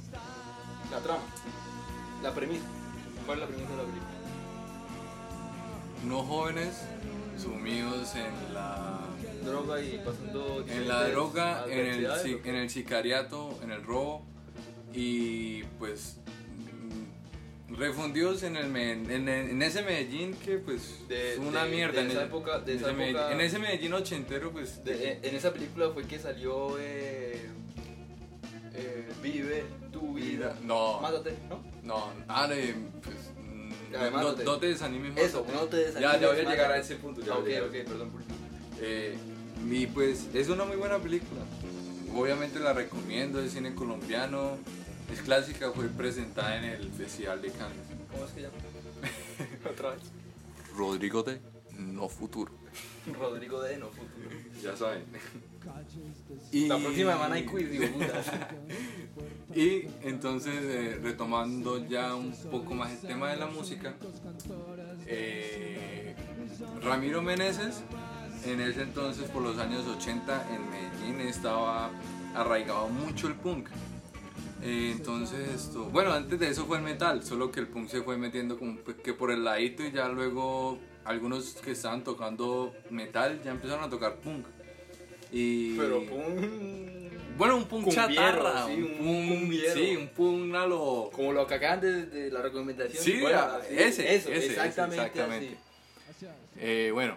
La 0.91 0.99
trama, 0.99 1.23
la 2.23 2.33
premisa. 2.33 2.63
¿Cuál 3.25 3.39
es 3.39 3.41
la 3.41 3.47
premisa 3.47 3.71
de 3.71 3.77
la 3.77 3.83
película? 3.83 4.09
unos 6.05 6.25
jóvenes 6.27 6.81
sumidos 7.37 8.15
en 8.15 8.53
la 8.53 9.01
Droga 9.43 9.81
y 9.81 9.97
pasando. 9.97 10.63
en 10.69 10.87
la 10.87 11.09
droga, 11.09 11.65
en 11.67 11.85
el, 11.87 12.05
en 12.45 12.55
el 12.55 12.69
sicariato, 12.69 13.59
en 13.63 13.71
el 13.71 13.83
robo 13.83 14.25
y 14.93 15.63
pues 15.77 16.17
refundidos 17.77 18.43
en, 18.43 18.55
el, 18.57 18.75
en, 18.75 19.29
en- 19.29 19.61
ese 19.61 19.81
Medellín 19.83 20.33
que 20.33 20.57
pues 20.57 21.07
De- 21.07 21.33
es 21.33 21.39
una 21.39 21.65
de- 21.65 21.71
mierda. 21.71 21.93
de 21.93 22.01
en, 22.05 22.11
esa 22.11 22.23
época- 22.23 22.59
de 22.59 22.71
en 22.73 22.77
esa 22.79 22.87
ese 22.89 22.97
Medellín- 22.97 23.09
época- 23.09 23.31
en 23.33 23.41
ese 23.41 23.59
Medellín 23.59 23.93
ochentero 23.93 24.51
pues 24.51 24.83
De- 24.83 25.19
en, 25.21 25.35
esa 25.35 25.53
película 25.53 25.89
fue 25.91 26.03
que 26.05 26.19
salió. 26.19 26.77
Eh, 26.79 27.49
eh, 28.73 29.09
vive 29.21 29.63
tu 29.91 30.13
vida. 30.13 30.55
no, 30.63 30.99
Mátate, 31.01 31.33
¿no? 31.49 31.59
no, 31.83 32.11
ah, 32.27 32.47
pues 33.03 33.15
Ya, 33.91 34.09
no, 34.09 34.17
mátate. 34.17 34.43
no 34.45 34.57
te 34.57 34.67
desanimes. 34.67 35.17
Eso, 35.17 35.39
mátate. 35.43 35.57
no 35.57 35.63
te 35.67 35.77
desanimes, 35.77 36.01
Ya, 36.13 36.19
ya 36.19 36.27
voy 36.27 36.35
a 36.39 36.43
mátate. 36.43 36.49
llegar 36.55 36.71
a 36.71 36.77
ese 36.77 36.95
punto. 36.95 37.21
ya 37.21 37.33
Ah, 37.33 37.37
ok, 37.39 37.47
ok, 37.67 37.71
perdón 37.87 38.09
por 38.11 38.21
Eh, 38.81 39.15
y 39.69 39.87
pues 39.87 40.27
es 40.33 40.47
una 40.49 40.63
muy 40.65 40.77
buena 40.77 40.99
película. 40.99 41.41
Obviamente 42.15 42.59
la 42.59 42.73
recomiendo, 42.73 43.41
es 43.41 43.51
cine 43.51 43.75
colombiano, 43.75 44.57
es 45.11 45.21
clásica, 45.21 45.71
fue 45.71 45.87
presentada 45.87 46.57
en 46.57 46.65
el 46.65 46.89
Festival 46.91 47.41
de 47.41 47.51
Cannes. 47.51 47.77
¿Cómo 48.11 48.25
es 48.25 48.31
que 48.31 48.41
llama? 48.41 48.55
Otra 49.71 49.91
vez. 49.91 50.01
Rodrigo 50.75 51.23
de 51.23 51.41
No 51.77 52.07
Futuro, 52.07 52.51
Rodrigo 53.17 53.61
de 53.61 53.77
No 53.77 53.87
Futuro. 53.87 54.29
ya 54.61 54.75
saben. 54.75 55.03
Y, 56.51 56.67
La 56.67 56.77
próxima 56.77 57.13
semana 57.13 57.35
hay 57.35 57.45
quiz, 57.45 57.69
digo, 57.69 57.87
puta. 57.87 58.23
Y 59.55 59.87
entonces, 60.03 60.53
eh, 60.63 60.99
retomando 61.01 61.83
ya 61.87 62.13
un 62.13 62.31
poco 62.51 62.75
más 62.75 62.91
el 62.91 62.99
tema 62.99 63.31
de 63.31 63.37
la 63.37 63.47
música, 63.47 63.95
eh, 65.07 66.15
Ramiro 66.83 67.23
Meneses, 67.23 67.81
en 68.45 68.61
ese 68.61 68.83
entonces, 68.83 69.29
por 69.29 69.41
los 69.41 69.57
años 69.57 69.87
80, 69.87 70.47
en 70.53 70.69
Medellín 70.69 71.27
estaba 71.27 71.89
arraigado 72.35 72.89
mucho 72.89 73.27
el 73.27 73.35
punk. 73.35 73.69
Eh, 74.61 74.93
entonces, 74.95 75.49
esto, 75.49 75.85
bueno, 75.85 76.11
antes 76.11 76.39
de 76.39 76.49
eso 76.49 76.65
fue 76.65 76.77
el 76.77 76.83
metal, 76.83 77.23
solo 77.23 77.51
que 77.51 77.61
el 77.61 77.67
punk 77.67 77.89
se 77.89 78.01
fue 78.01 78.17
metiendo 78.17 78.57
como 78.57 78.77
pues, 78.79 78.97
que 78.97 79.13
por 79.13 79.31
el 79.31 79.43
ladito 79.43 79.83
y 79.83 79.91
ya 79.91 80.09
luego 80.09 80.77
algunos 81.05 81.53
que 81.55 81.71
estaban 81.71 82.03
tocando 82.03 82.73
metal 82.89 83.41
ya 83.43 83.51
empezaron 83.51 83.83
a 83.85 83.89
tocar 83.89 84.15
punk. 84.17 84.45
Y, 85.31 85.77
Pero 85.77 86.03
pum. 86.05 87.09
bueno, 87.37 87.55
un 87.57 87.65
punk 87.65 87.89
chatarra, 87.89 88.65
sí, 88.67 88.73
un 88.73 88.83
un 88.83 88.97
punk, 88.97 89.39
cumbiero. 89.39 89.73
sí, 89.75 89.95
un 89.95 90.07
punk 90.09 90.55
a 90.55 90.67
lo... 90.67 91.09
Como 91.13 91.31
lo 91.31 91.47
que 91.47 91.53
acaban 91.53 91.79
de, 91.79 92.05
de 92.07 92.31
la 92.31 92.41
recomendación. 92.41 93.01
Sí, 93.01 93.21
bueno, 93.21 93.39
ah, 93.39 93.59
sí, 93.67 93.75
ese, 93.77 94.15
eso, 94.15 94.29
ese, 94.29 94.37
ese, 94.37 94.47
exactamente, 94.47 95.05
exactamente. 95.05 95.57
así. 96.09 96.25
Eh, 96.57 96.89
bueno, 96.93 97.15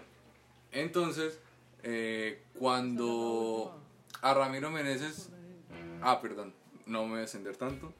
entonces, 0.70 1.40
eh, 1.82 2.42
cuando 2.58 3.78
a 4.20 4.34
Ramiro 4.34 4.70
Meneses, 4.70 5.30
ah, 6.02 6.20
perdón, 6.20 6.54
no 6.86 7.04
me 7.04 7.10
voy 7.10 7.20
a 7.20 7.22
extender 7.22 7.56
tanto. 7.56 7.92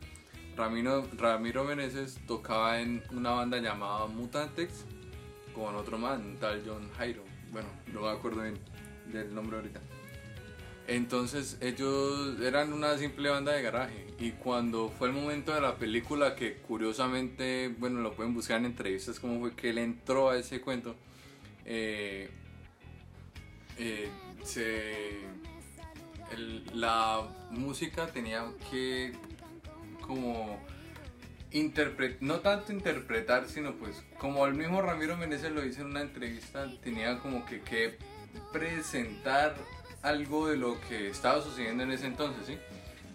Ramiro, 0.57 1.09
Ramiro 1.17 1.65
Meneses 1.65 2.19
tocaba 2.27 2.81
en 2.81 3.03
una 3.11 3.31
banda 3.31 3.59
llamada 3.59 4.07
Mutantex 4.07 4.85
con 5.55 5.75
otro 5.75 5.99
man, 5.99 6.37
tal 6.41 6.63
John 6.67 6.91
Jairo. 6.97 7.23
Bueno, 7.51 7.69
no 7.93 8.03
me 8.03 8.11
acuerdo 8.11 8.43
bien 8.43 8.59
del 9.13 9.35
nombre 9.35 9.57
ahorita. 9.57 9.81
Entonces 10.89 11.59
ellos 11.61 12.41
eran 12.41 12.73
una 12.73 12.99
simple 12.99 13.29
banda 13.31 13.53
de 13.53 13.63
garaje 13.63 14.07
y 14.19 14.33
cuando 14.33 14.89
fue 14.89 15.09
el 15.09 15.15
momento 15.15 15.55
de 15.55 15.61
la 15.61 15.77
película 15.77 16.35
que 16.35 16.57
curiosamente, 16.57 17.75
bueno, 17.79 18.01
lo 18.01 18.13
pueden 18.13 18.35
buscar 18.35 18.59
en 18.59 18.67
entrevistas 18.67 19.21
cómo 19.21 19.41
fue 19.41 19.55
que 19.55 19.71
él 19.71 19.79
entró 19.79 20.31
a 20.31 20.37
ese 20.37 20.61
cuento, 20.61 20.97
eh, 21.65 22.29
eh, 23.79 24.09
se, 24.43 25.21
el- 26.35 26.65
la 26.75 27.23
música 27.51 28.07
tenía 28.09 28.45
que 28.71 29.13
como 30.07 30.59
interpretar, 31.51 32.23
no 32.23 32.41
tanto 32.41 32.73
interpretar, 32.73 33.47
sino 33.49 33.75
pues 33.75 34.03
como 34.19 34.47
el 34.47 34.55
mismo 34.55 34.81
Ramiro 34.83 35.17
Meneses 35.17 35.53
lo 35.53 35.61
dice 35.61 35.83
en 35.83 35.89
una 35.89 36.01
entrevista, 36.01 36.67
tenía 36.83 37.19
como 37.19 37.45
que, 37.45 37.61
que 37.61 37.99
presentar 38.53 39.55
algo 40.03 40.49
de 40.49 40.57
lo 40.57 40.81
que 40.89 41.11
estaba 41.11 41.43
sucediendo 41.43 41.83
en 41.85 41.93
ese 41.93 42.07
entonces, 42.07 42.47
¿sí? 42.47 42.59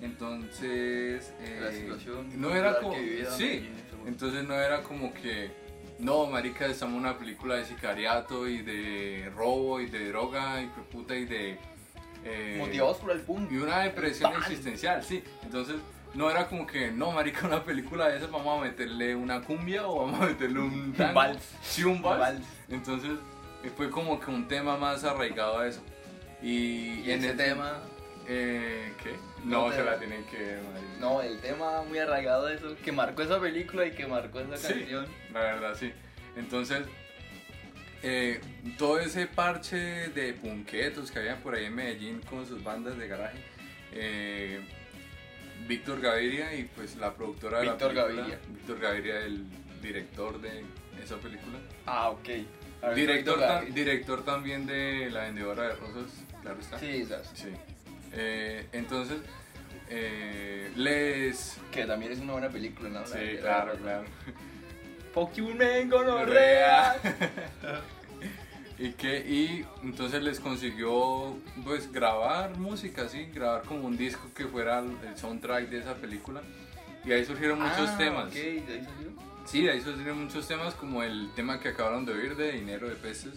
Entonces, 0.02 1.34
La 1.60 1.70
eh, 1.72 1.80
situación 1.82 2.40
no 2.40 2.56
era 2.56 2.80
como, 2.80 2.94
sí, 3.36 3.68
entonces 4.06 4.48
no 4.48 4.54
era 4.54 4.84
como 4.84 5.12
que, 5.14 5.50
no, 6.00 6.28
marica, 6.28 6.68
estamos 6.68 6.96
en 6.96 7.02
una 7.02 7.18
película 7.18 7.56
de 7.56 7.66
sicariato 7.66 8.48
y 8.48 8.62
de 8.62 9.32
robo 9.36 9.82
y 9.82 9.88
de 9.88 10.10
droga 10.10 10.62
y 10.62 10.68
puta 10.92 11.16
y 11.16 11.26
de... 11.26 11.58
eh, 12.24 12.56
Motivados 12.60 12.98
por 12.98 13.12
el 13.12 13.22
pum. 13.22 13.48
y 13.50 13.58
una 13.58 13.80
depresión 13.80 14.34
existencial, 14.38 15.04
sí. 15.04 15.24
Entonces, 15.44 15.76
no 16.14 16.30
era 16.32 16.48
como 16.48 16.66
que, 16.66 16.92
no, 16.92 17.12
marica, 17.12 17.46
una 17.48 17.64
película 17.64 18.08
de 18.10 18.18
esas 18.18 18.32
vamos 18.32 18.60
a 18.60 18.64
meterle 18.64 19.16
una 19.16 19.42
cumbia 19.42 19.88
o 19.88 20.06
vamos 20.06 20.22
a 20.22 20.26
meterle 20.28 20.60
un 20.60 20.94
tango. 20.98 21.14
vals. 21.14 21.44
Sí, 21.62 21.84
un 21.84 22.02
vals. 22.02 22.20
vals. 22.20 22.46
Entonces, 22.70 23.12
eh, 23.64 23.72
fue 23.76 23.90
como 23.90 24.20
que 24.20 24.32
un 24.32 24.48
tema 24.48 24.78
más 24.78 25.04
arraigado 25.04 25.60
a 25.60 25.68
eso. 25.68 25.82
Y, 26.42 27.02
Y 27.02 27.12
en 27.12 27.20
ese 27.20 27.32
el 27.32 27.38
tema. 27.38 27.80
Eh, 28.28 28.94
¿Qué? 29.02 29.16
No 29.46 29.68
No, 29.70 29.74
se 29.74 29.84
la 29.84 29.98
tienen 29.98 30.24
que 30.26 30.38
ver. 30.38 30.62
No, 31.00 31.22
el 31.22 31.40
tema 31.40 31.82
muy 31.84 31.98
arraigado 32.00 32.46
de 32.48 32.56
eso, 32.56 32.76
que 32.84 32.92
marcó 32.92 33.22
esa 33.22 33.40
película 33.40 33.86
y 33.86 33.92
que 33.92 34.06
marcó 34.06 34.40
esa 34.42 34.58
Sí. 34.58 34.74
canción. 34.74 35.08
La 35.32 35.40
verdad, 35.40 35.76
sí. 35.80 35.94
Entonces, 36.36 36.82
eh, 38.04 38.40
todo 38.78 39.00
ese 39.00 39.28
parche 39.28 39.78
de 40.10 40.34
punquetos 40.34 41.12
que 41.12 41.20
había 41.20 41.38
por 41.38 41.56
ahí 41.56 41.66
en 41.66 41.76
Medellín 41.76 42.22
con 42.22 42.46
sus 42.48 42.64
bandas 42.64 42.98
de 42.98 43.08
garaje, 43.08 43.38
eh, 43.94 44.62
Víctor 45.68 46.00
Gaviria 46.02 46.54
y 46.56 46.64
pues 46.66 46.96
la 46.98 47.14
productora 47.14 47.60
de 47.60 47.70
Víctor 47.70 47.94
la 47.94 48.06
película. 48.06 48.28
Gaviria. 48.28 48.40
Víctor 48.56 48.80
Gaviria, 48.80 49.20
el 49.22 49.46
director 49.82 50.42
de 50.42 50.64
esa 51.04 51.18
película. 51.18 51.60
Ah, 51.86 52.10
ok. 52.10 52.28
Ver, 52.82 52.94
Director, 52.96 53.74
director 53.74 54.24
también 54.24 54.66
de 54.68 55.10
La 55.10 55.22
Vendedora 55.24 55.64
de 55.64 55.76
Rosas, 55.76 56.12
claro 56.44 56.60
está. 56.60 56.78
Sí, 56.80 56.88
esas. 57.02 57.28
Sí. 57.34 57.50
Eh, 58.14 58.68
entonces, 58.72 59.18
eh, 59.90 60.72
les... 60.76 61.58
Que 61.72 61.86
también 61.86 62.12
es 62.12 62.20
una 62.20 62.34
buena 62.34 62.50
película, 62.50 62.90
¿no? 62.90 63.06
Sí, 63.06 63.18
La- 63.36 63.42
claro, 63.42 63.74
claro. 63.80 64.06
Man, 65.26 65.90
gonorrea. 65.90 66.96
Y 68.80 68.92
que 68.92 69.18
y 69.28 69.66
entonces 69.84 70.22
les 70.22 70.40
consiguió 70.40 71.36
pues 71.64 71.92
grabar 71.92 72.56
música 72.60 73.10
sí 73.10 73.26
grabar 73.34 73.64
como 73.64 73.88
un 73.88 73.98
disco 73.98 74.30
que 74.36 74.46
fuera 74.46 74.82
el 74.82 75.18
soundtrack 75.18 75.68
de 75.70 75.80
esa 75.80 75.96
película 75.96 76.44
y 77.04 77.12
ahí 77.12 77.26
surgieron 77.26 77.60
muchos 77.60 77.90
Ah, 77.90 77.96
temas 77.98 78.26
ok, 78.28 78.34
¿de 78.34 78.42
ahí 78.52 78.66
salió? 78.86 79.10
sí 79.46 79.64
de 79.64 79.72
ahí 79.72 79.82
surgieron 79.82 80.24
muchos 80.26 80.48
temas 80.48 80.76
como 80.76 81.02
el 81.02 81.32
tema 81.36 81.60
que 81.60 81.70
acabaron 81.70 82.06
de 82.06 82.14
oír 82.14 82.36
de 82.36 82.52
dinero 82.52 82.88
de 82.88 82.94
peces 82.98 83.34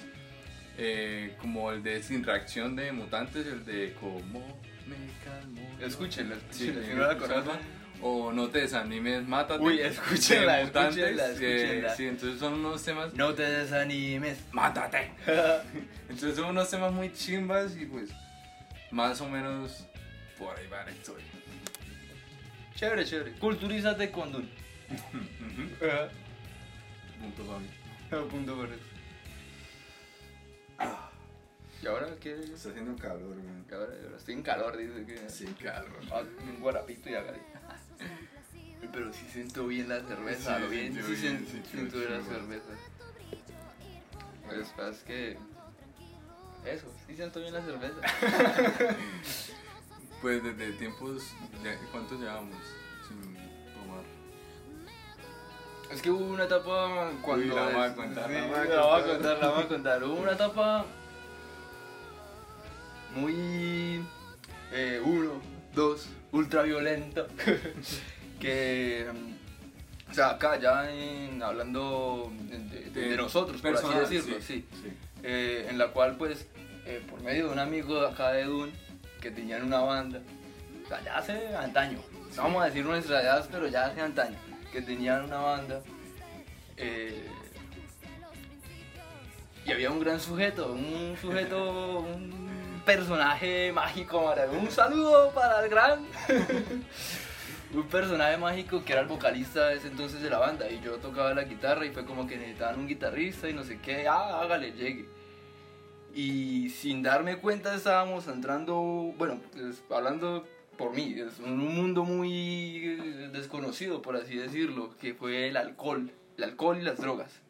eh, 0.77 1.35
como 1.41 1.73
el 1.73 1.83
de 1.83 2.03
sin 2.03 2.23
reacción 2.23 2.77
de 2.77 2.93
mutantes 2.93 3.47
el 3.47 3.65
de 3.65 3.95
cómo 3.99 4.61
me 4.87 4.97
calmo 5.25 5.63
Escúchenla, 5.81 6.37
Sí, 6.51 6.69
escúchenla, 6.69 7.15
si 7.15 7.25
no. 7.25 7.80
O 8.03 8.33
no 8.33 8.49
te 8.49 8.61
desanimes 8.61 9.27
mátate 9.27 9.63
Uy, 9.63 9.81
escúchenla, 9.81 10.63
escúchenla, 10.63 11.27
eh, 11.29 11.33
escúchenla. 11.33 11.95
sí 11.97 12.07
entonces 12.07 12.41
son 12.41 12.55
unos 12.55 12.83
temas 12.83 13.13
No 13.15 13.35
te 13.35 13.43
desanimes. 13.43 14.39
mátate. 14.53 15.11
Entonces 16.09 16.37
son 16.37 16.47
unos 16.51 16.69
temas 16.69 16.93
muy 16.93 17.13
chimbas 17.13 17.77
y 17.77 17.87
pues 17.87 18.11
más 18.91 19.21
o 19.21 19.29
menos 19.29 19.87
por 20.39 20.59
ahí 20.59 20.67
va 20.67 20.85
la 20.85 20.91
historia. 20.91 21.25
Chévere, 22.75 23.05
chévere. 23.05 23.33
Culturízate 23.33 24.11
con 24.11 24.33
Dun. 24.33 24.51
Ajá. 25.83 26.09
Punto 27.21 27.43
para 27.45 27.59
mí. 27.59 28.29
Punto 28.31 28.65
eso. 28.65 28.75
¿Y 31.83 31.87
ahora 31.87 32.09
qué? 32.21 32.33
Está 32.35 32.71
haciendo 32.71 32.97
calor. 32.97 33.37
Ahora, 33.73 33.85
ahora 34.05 34.17
estoy 34.17 34.35
en 34.35 34.43
calor, 34.43 34.77
dice 34.77 35.07
que. 35.07 35.29
Sí, 35.31 35.47
calor. 35.63 36.01
Ah, 36.11 36.23
un 36.43 36.61
guarapito 36.61 37.09
y 37.09 37.15
haga. 37.15 37.33
Pero 38.93 39.13
sí 39.13 39.27
siento 39.33 39.67
bien 39.67 39.89
la 39.89 40.01
cerveza, 40.01 40.57
Sí, 40.57 40.63
lo 40.63 40.69
bien, 40.69 40.95
sí 40.95 41.01
bien, 41.01 41.47
siento, 41.71 41.99
bien 41.99 42.13
la 42.13 42.23
cerveza. 42.23 42.73
Pues 44.47 44.75
es 44.97 45.03
que. 45.05 45.39
Eso, 46.65 46.87
sí 47.07 47.17
siento 47.17 47.41
bien 47.41 47.55
la 47.55 47.63
cerveza. 47.63 48.01
Pues 50.21 50.43
desde 50.45 50.73
tiempos. 50.73 51.23
¿Cuántos 51.91 52.21
llevamos 52.21 52.55
sin 53.09 53.35
tomar? 53.73 54.05
Es 55.91 56.03
que 56.03 56.11
hubo 56.11 56.27
una 56.27 56.45
etapa 56.45 57.11
cuando. 57.23 57.47
Uy, 57.47 57.51
la 57.55 57.69
voy 57.71 57.83
a 57.83 57.95
contar, 57.95 58.31
la 58.31 58.47
voy 58.47 58.55
a 58.55 58.67
contar. 58.67 59.07
contar, 59.07 59.39
la 59.39 59.49
voy 59.49 59.63
a 59.63 59.69
contar. 59.69 60.05
Hubo 60.05 60.15
una 60.21 60.33
etapa. 60.33 60.85
Muy. 63.15 64.05
Eh, 64.73 65.01
uno, 65.03 65.41
dos, 65.75 66.07
ultraviolenta. 66.33 67.27
que. 68.41 69.07
mm, 69.13 70.11
O 70.11 70.15
sea, 70.15 70.31
acá 70.31 70.59
ya 70.59 70.91
en- 70.91 71.43
hablando 71.43 72.33
de, 72.49 72.91
de- 72.91 73.09
de 73.11 73.17
nosotros, 73.17 73.61
por 73.61 73.77
así 73.77 73.87
decirlo, 73.99 74.37
sí. 74.41 74.67
sí. 74.83 74.93
Eh, 75.23 75.67
en 75.71 75.79
la 75.79 75.89
cual, 75.89 76.17
pues, 76.17 76.47
eh, 76.87 77.01
por 77.09 77.21
medio 77.23 77.47
de 77.47 77.53
un 77.53 77.59
amigo 77.61 78.01
de 78.01 78.09
acá 78.09 78.33
de 78.33 78.45
Dun, 78.45 78.73
que 79.21 79.31
tenían 79.31 79.63
una 79.65 79.81
banda, 79.81 80.21
o 80.85 80.89
sea, 80.89 81.01
ya 81.05 81.17
hace 81.19 81.55
antaño, 81.55 81.99
no 82.37 82.43
vamos 82.43 82.63
a 82.63 82.67
decir 82.67 82.85
nuestra 82.85 83.23
edad, 83.23 83.47
pero 83.53 83.69
ya 83.69 83.85
hace 83.87 84.01
antaño, 84.01 84.37
que 84.73 84.81
tenían 84.83 85.25
una 85.27 85.37
banda, 85.37 85.81
eh, 86.79 87.27
y 89.67 89.71
había 89.73 89.91
un 89.91 90.01
gran 90.01 90.19
sujeto, 90.19 90.73
un 90.73 91.17
sujeto, 91.21 92.01
un 92.01 92.50
personaje 92.81 93.73
mágico, 93.73 94.23
maravilloso. 94.25 94.65
un 94.67 94.71
saludo 94.71 95.31
para 95.33 95.65
el 95.65 95.71
gran... 95.71 96.07
un 97.73 97.87
personaje 97.87 98.37
mágico 98.37 98.85
que 98.85 98.93
era 98.93 99.03
el 99.03 99.07
vocalista 99.07 99.69
de 99.69 99.77
ese 99.77 99.87
entonces 99.89 100.21
de 100.21 100.29
la 100.29 100.39
banda 100.39 100.69
y 100.69 100.81
yo 100.81 100.97
tocaba 100.97 101.33
la 101.35 101.45
guitarra 101.45 101.87
y 101.87 101.91
fue 101.91 102.05
como 102.05 102.27
que 102.27 102.37
necesitaban 102.37 102.81
un 102.81 102.89
guitarrista 102.89 103.49
y 103.49 103.55
no 103.55 103.63
sé 103.63 103.79
qué, 103.79 104.09
ah, 104.09 104.41
hágale, 104.41 104.73
llegue. 104.73 105.09
Y 106.13 106.71
sin 106.71 107.03
darme 107.05 107.37
cuenta 107.37 107.73
estábamos 107.75 108.27
entrando, 108.27 108.75
bueno, 109.17 109.41
pues, 109.53 109.83
hablando 109.89 110.45
por 110.77 110.93
mí, 110.95 111.15
es 111.17 111.39
un 111.39 111.59
mundo 111.59 112.05
muy 112.05 112.97
desconocido, 113.33 114.03
por 114.03 114.17
así 114.17 114.35
decirlo, 114.37 114.97
que 115.01 115.15
fue 115.15 115.47
el 115.49 115.57
alcohol, 115.57 116.11
el 116.39 116.45
alcohol 116.45 116.79
y 116.79 116.83
las 116.83 116.97
drogas. 116.99 117.41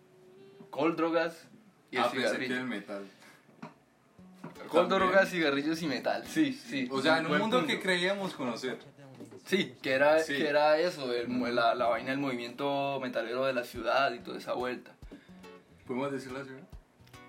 Alcohol, 0.60 0.96
drogas 0.96 1.48
y 1.90 1.96
el 1.96 2.02
Ah, 2.02 2.10
que 2.12 2.18
cigarrillo. 2.18 2.56
el 2.56 2.64
metal. 2.64 3.04
También. 4.42 4.88
drogas, 4.88 5.28
cigarrillos 5.30 5.82
y 5.82 5.86
metal, 5.86 6.24
sí, 6.26 6.52
sí. 6.52 6.88
O 6.90 7.00
sea, 7.02 7.18
en 7.18 7.26
un 7.26 7.38
mundo 7.38 7.58
punto. 7.58 7.66
que 7.72 7.80
creíamos 7.80 8.34
conocer. 8.34 8.78
Sí, 9.46 9.74
que 9.82 9.92
era, 9.92 10.18
Sí. 10.20 10.36
que 10.36 10.48
era 10.48 10.78
eso, 10.78 11.12
el 11.12 11.54
la, 11.54 11.74
la 11.74 11.86
vaina 11.86 12.10
del 12.10 12.18
movimiento 12.20 12.98
metalero 13.02 13.44
de 13.46 13.52
la 13.52 13.64
ciudad 13.64 14.12
y 14.12 14.20
toda 14.20 14.38
esa 14.38 14.52
vuelta. 14.52 14.92
¿Podemos 15.86 16.12
decir 16.12 16.30
la 16.32 16.44
ciudad? 16.44 16.62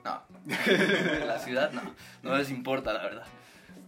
No, 0.03 0.21
la 1.25 1.39
ciudad 1.39 1.71
no, 1.71 1.81
no 2.23 2.37
les 2.37 2.49
importa 2.51 2.93
la 2.93 3.03
verdad. 3.03 3.25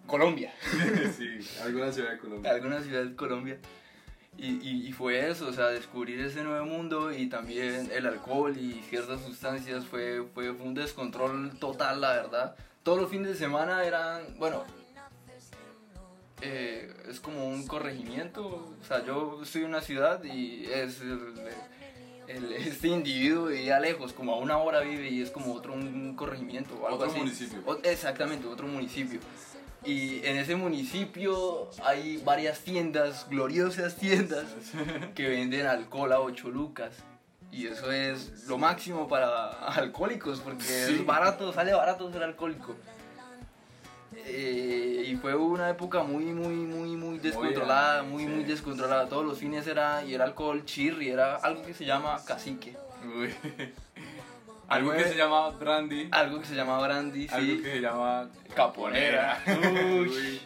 Colombia, 0.07 0.51
sí, 1.17 1.39
alguna 1.63 1.91
ciudad 1.91 2.11
de 2.11 2.17
Colombia. 2.17 2.51
alguna 2.51 2.81
ciudad 2.81 3.03
de 3.03 3.15
Colombia. 3.15 3.57
Y, 4.37 4.47
y, 4.67 4.87
y 4.87 4.91
fue 4.93 5.29
eso, 5.29 5.47
o 5.47 5.53
sea, 5.53 5.67
descubrir 5.67 6.19
ese 6.19 6.43
nuevo 6.43 6.65
mundo 6.65 7.11
y 7.13 7.27
también 7.27 7.89
el 7.93 8.07
alcohol 8.07 8.57
y 8.57 8.81
ciertas 8.89 9.21
sustancias 9.21 9.85
fue, 9.85 10.23
fue, 10.33 10.51
fue 10.53 10.65
un 10.65 10.73
descontrol 10.73 11.51
total, 11.59 12.01
la 12.01 12.13
verdad. 12.13 12.55
Todos 12.83 12.99
los 12.99 13.09
fines 13.09 13.29
de 13.29 13.35
semana 13.35 13.83
eran, 13.85 14.37
bueno, 14.37 14.63
eh, 16.41 16.93
es 17.09 17.19
como 17.19 17.47
un 17.47 17.65
corregimiento. 17.65 18.45
O 18.45 18.83
sea, 18.87 19.05
yo 19.05 19.39
estoy 19.43 19.61
en 19.61 19.67
una 19.69 19.81
ciudad 19.81 20.23
y 20.23 20.65
es 20.65 20.99
el, 21.01 21.19
el- 22.27 22.53
este 22.53 22.89
individuo 22.89 23.45
vivía 23.47 23.79
lejos, 23.79 24.11
como 24.13 24.33
a 24.33 24.37
una 24.37 24.57
hora 24.57 24.81
vive 24.81 25.09
y 25.09 25.21
es 25.21 25.29
como 25.31 25.53
otro 25.53 25.73
un 25.73 26.15
corregimiento 26.15 26.73
o 26.75 26.85
algo 26.87 26.97
Otro 26.97 27.09
así. 27.11 27.19
municipio. 27.19 27.59
O- 27.65 27.77
exactamente, 27.83 28.47
otro 28.47 28.67
municipio. 28.67 29.19
Y 29.85 30.25
en 30.25 30.37
ese 30.37 30.55
municipio 30.55 31.69
hay 31.83 32.17
varias 32.23 32.59
tiendas, 32.59 33.27
gloriosas 33.29 33.95
tiendas, 33.97 34.45
que 35.13 35.27
venden 35.27 35.67
alcohol 35.67 36.11
a 36.13 36.21
8 36.21 36.49
lucas. 36.49 36.95
Y 37.53 37.67
eso 37.67 37.91
es 37.91 38.47
lo 38.47 38.57
máximo 38.57 39.07
para 39.07 39.49
alcohólicos, 39.67 40.39
porque 40.39 40.63
Sí. 40.63 40.95
es 40.95 41.05
barato, 41.05 41.53
sale 41.53 41.73
barato 41.73 42.11
ser 42.11 42.23
alcohólico. 42.23 42.75
Eh, 44.25 45.05
y 45.07 45.15
fue 45.17 45.35
una 45.35 45.69
época 45.69 46.01
muy, 46.03 46.25
muy, 46.25 46.55
muy, 46.55 46.95
muy 46.95 47.19
descontrolada, 47.19 48.03
muy, 48.03 48.25
muy 48.25 48.43
descontrolada. 48.43 49.07
Todos 49.07 49.25
los 49.25 49.37
fines 49.37 49.67
era, 49.67 50.03
y 50.03 50.13
era 50.13 50.23
alcohol 50.25 50.63
chirri, 50.65 51.09
era 51.09 51.35
algo 51.37 51.61
que 51.63 51.73
se 51.73 51.85
llama 51.85 52.17
cacique. 52.25 52.75
Uy. 53.05 53.33
Algo 54.69 54.91
que 54.93 55.03
se 55.03 55.15
llama 55.15 55.49
brandy. 55.49 56.07
Algo 56.09 56.39
que 56.39 56.45
se 56.47 56.55
llama 56.55 56.79
brandy, 56.79 57.27
Algo 57.29 57.53
sí. 57.53 57.61
que 57.61 57.71
se 57.73 57.81
llama 57.81 58.27
Caponera. 58.55 59.37
Uy. 59.45 60.07
Uy. 60.09 60.41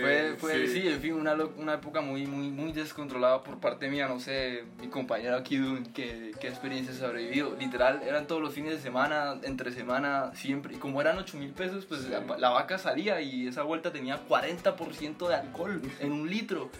Fue, 0.00 0.28
Eh, 0.28 0.34
fue 0.38 0.66
sí. 0.66 0.82
sí. 0.82 0.88
en 0.88 1.00
fin, 1.00 1.14
una, 1.14 1.34
una 1.34 1.74
época 1.74 2.00
muy, 2.00 2.26
muy, 2.26 2.50
muy 2.50 2.72
descontrolada 2.72 3.42
por 3.42 3.58
parte 3.58 3.88
mía, 3.88 4.06
no 4.06 4.20
sé, 4.20 4.64
mi 4.80 4.88
compañero 4.88 5.36
aquí, 5.36 5.58
qué, 5.94 6.32
qué 6.40 6.48
experiencias 6.48 7.02
habrá 7.02 7.18
vivido. 7.18 7.56
Literal, 7.58 8.02
eran 8.04 8.26
todos 8.26 8.40
los 8.40 8.54
fines 8.54 8.72
de 8.72 8.80
semana, 8.80 9.38
entre 9.42 9.72
semana, 9.72 10.30
siempre. 10.34 10.74
Y 10.74 10.78
como 10.78 11.00
eran 11.00 11.18
8 11.18 11.36
mil 11.38 11.50
pesos, 11.50 11.86
pues 11.86 12.08
la, 12.08 12.20
la 12.38 12.50
vaca 12.50 12.78
salía 12.78 13.20
y 13.20 13.48
esa 13.48 13.62
vuelta 13.64 13.92
tenía 13.92 14.20
40% 14.28 15.28
de 15.28 15.34
alcohol 15.34 15.82
en 15.98 16.12
un 16.12 16.30
litro. 16.30 16.70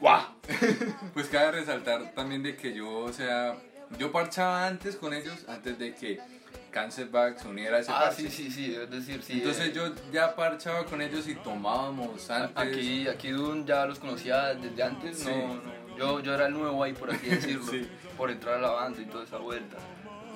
¡Guau! 0.00 0.22
Pues 1.14 1.28
cabe 1.28 1.52
resaltar 1.52 2.12
también 2.14 2.42
de 2.42 2.56
que 2.56 2.74
yo, 2.74 2.90
o 2.98 3.12
sea, 3.12 3.56
yo 3.98 4.10
parchaba 4.10 4.66
antes 4.66 4.96
con 4.96 5.14
ellos, 5.14 5.44
antes 5.48 5.78
de 5.78 5.94
que 5.94 6.18
Cancerback 6.74 7.38
se 7.38 7.46
uniera 7.48 7.76
a 7.76 7.80
ese 7.80 7.92
Ah, 7.92 8.00
parche. 8.06 8.22
sí, 8.28 8.30
sí, 8.30 8.50
sí, 8.50 8.74
es 8.74 8.90
decir, 8.90 9.22
sí. 9.22 9.34
Entonces 9.34 9.68
eh, 9.68 9.72
yo 9.72 9.92
ya 10.12 10.34
parchaba 10.34 10.84
con 10.84 11.00
ellos 11.00 11.28
y 11.28 11.36
tomábamos 11.36 12.28
antes. 12.28 12.56
Aquí, 12.56 13.06
aquí 13.06 13.30
Dun 13.30 13.64
ya 13.64 13.86
los 13.86 14.00
conocía 14.00 14.54
desde 14.54 14.82
antes, 14.82 15.20
Sí. 15.20 15.28
no, 15.30 15.54
no, 15.54 15.96
yo, 15.96 16.20
yo 16.20 16.34
era 16.34 16.46
el 16.48 16.52
nuevo 16.54 16.82
ahí, 16.82 16.92
por 16.92 17.12
así 17.12 17.26
decirlo, 17.28 17.62
Sí. 17.70 17.88
por 18.16 18.30
entrar 18.30 18.56
a 18.56 18.60
la 18.60 18.70
banda 18.70 19.00
y 19.00 19.04
toda 19.06 19.22
esa 19.24 19.38
vuelta. 19.38 19.76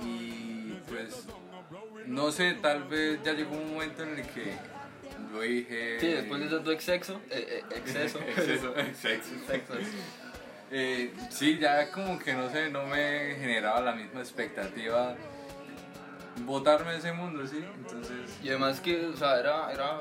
Y 0.05 0.75
pues, 0.89 1.27
no 2.07 2.31
sé, 2.31 2.55
tal 2.55 2.85
vez 2.85 3.19
ya 3.25 3.33
llegó 3.33 3.57
un 3.57 3.73
momento 3.75 4.05
en 4.05 4.11
el 4.21 4.23
que 4.29 4.53
yo 5.33 5.41
dije... 5.41 5.99
Sí, 6.01 6.07
después 6.07 6.41
de 6.41 6.49
tanto 6.49 6.71
exceso, 6.71 7.21
eh, 7.31 7.63
eh, 7.71 7.77
exceso. 7.77 8.21
exceso, 8.29 8.79
exceso. 8.79 9.35
Exceso. 9.53 9.97
Eh, 10.71 11.13
sí, 11.31 11.59
ya 11.59 11.91
como 11.91 12.17
que 12.19 12.33
no 12.35 12.49
sé, 12.51 12.71
no 12.71 12.87
me 12.87 13.35
generaba 13.41 13.81
la 13.81 13.93
misma 13.93 14.21
expectativa 14.21 15.17
botarme 16.45 16.93
de 16.93 16.99
ese 16.99 17.13
mundo, 17.13 17.47
sí. 17.47 17.65
Entonces, 17.77 18.39
Y 18.43 18.49
además 18.49 18.81
que, 18.81 19.07
o 19.07 19.17
sea, 19.17 19.39
era, 19.39 19.71
era, 19.73 20.01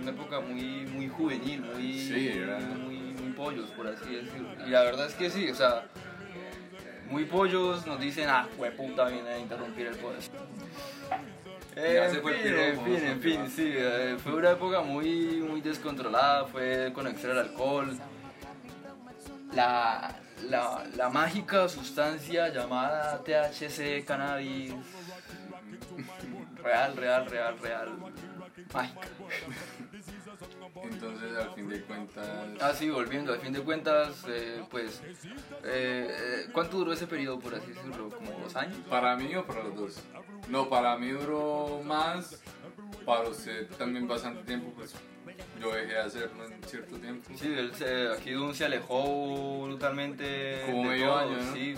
una 0.00 0.10
época 0.10 0.40
muy, 0.40 0.86
muy 0.86 1.08
juvenil, 1.08 1.60
muy, 1.62 1.98
Sí, 1.98 2.28
era- 2.28 2.58
muy, 2.58 2.96
muy 2.96 3.32
pollos, 3.32 3.70
por 3.70 3.86
así 3.86 4.14
decirlo. 4.14 4.48
Y 4.66 4.70
la 4.70 4.82
verdad 4.82 5.06
es 5.06 5.14
que 5.14 5.30
sí, 5.30 5.48
o 5.50 5.54
sea, 5.54 5.84
muy 7.10 7.24
pollos 7.24 7.86
nos 7.86 8.00
dicen, 8.00 8.28
ah, 8.28 8.46
puta, 8.76 9.06
viene 9.08 9.28
a 9.28 9.38
interrumpir 9.38 9.86
el 9.88 9.96
poder. 9.96 10.20
Ya 11.74 12.06
en 12.06 12.20
fue 12.20 12.34
fin, 12.34 12.54
en 12.54 12.84
fin, 12.84 13.06
en 13.06 13.20
fin, 13.20 13.50
sí, 13.50 13.72
eh, 13.74 14.16
fue 14.22 14.34
una 14.34 14.50
época 14.50 14.82
muy, 14.82 15.42
muy 15.48 15.60
descontrolada, 15.62 16.44
fue 16.44 16.92
con 16.94 17.06
exceso 17.06 17.32
de 17.34 17.40
alcohol. 17.40 17.98
La, 19.54 20.14
la, 20.48 20.84
la 20.96 21.08
mágica 21.08 21.68
sustancia 21.68 22.48
llamada 22.48 23.22
THC, 23.24 24.04
cannabis, 24.04 24.72
real, 26.62 26.96
real, 26.96 27.26
real, 27.26 27.58
real, 27.58 27.98
mágica. 28.72 29.08
entonces 30.90 31.36
al 31.36 31.54
fin 31.54 31.68
de 31.68 31.82
cuentas... 31.82 32.26
Ah, 32.60 32.72
sí, 32.74 32.90
volviendo, 32.90 33.32
al 33.32 33.40
fin 33.40 33.52
de 33.52 33.60
cuentas, 33.60 34.24
eh, 34.28 34.62
pues, 34.70 35.02
eh, 35.64 36.08
eh, 36.10 36.48
¿cuánto 36.52 36.78
duró 36.78 36.92
ese 36.92 37.06
periodo, 37.06 37.38
por 37.38 37.54
así 37.54 37.68
decirlo? 37.68 38.08
¿Como 38.08 38.30
dos 38.42 38.56
años? 38.56 38.78
¿Para 38.88 39.16
mí 39.16 39.34
o 39.34 39.46
para 39.46 39.62
los 39.64 39.76
dos? 39.76 40.00
No, 40.48 40.68
para 40.68 40.96
mí 40.96 41.08
duró 41.10 41.82
más, 41.84 42.42
para 43.04 43.28
usted 43.28 43.68
también 43.76 44.08
bastante 44.08 44.42
tiempo, 44.44 44.72
pues 44.74 44.94
yo 45.60 45.72
dejé 45.72 45.92
de 45.92 46.00
hacerlo 46.00 46.44
en 46.44 46.62
cierto 46.64 46.96
tiempo. 46.96 47.30
Sí, 47.36 47.46
él 47.46 47.72
se, 47.74 48.08
aquí 48.08 48.32
Dun 48.32 48.54
se 48.54 48.64
alejó 48.64 49.64
brutalmente 49.64 50.62
Como 50.66 50.84
medio 50.84 51.06
todo, 51.06 51.18
año, 51.18 51.36
¿no? 51.36 51.52
Sí, 51.54 51.76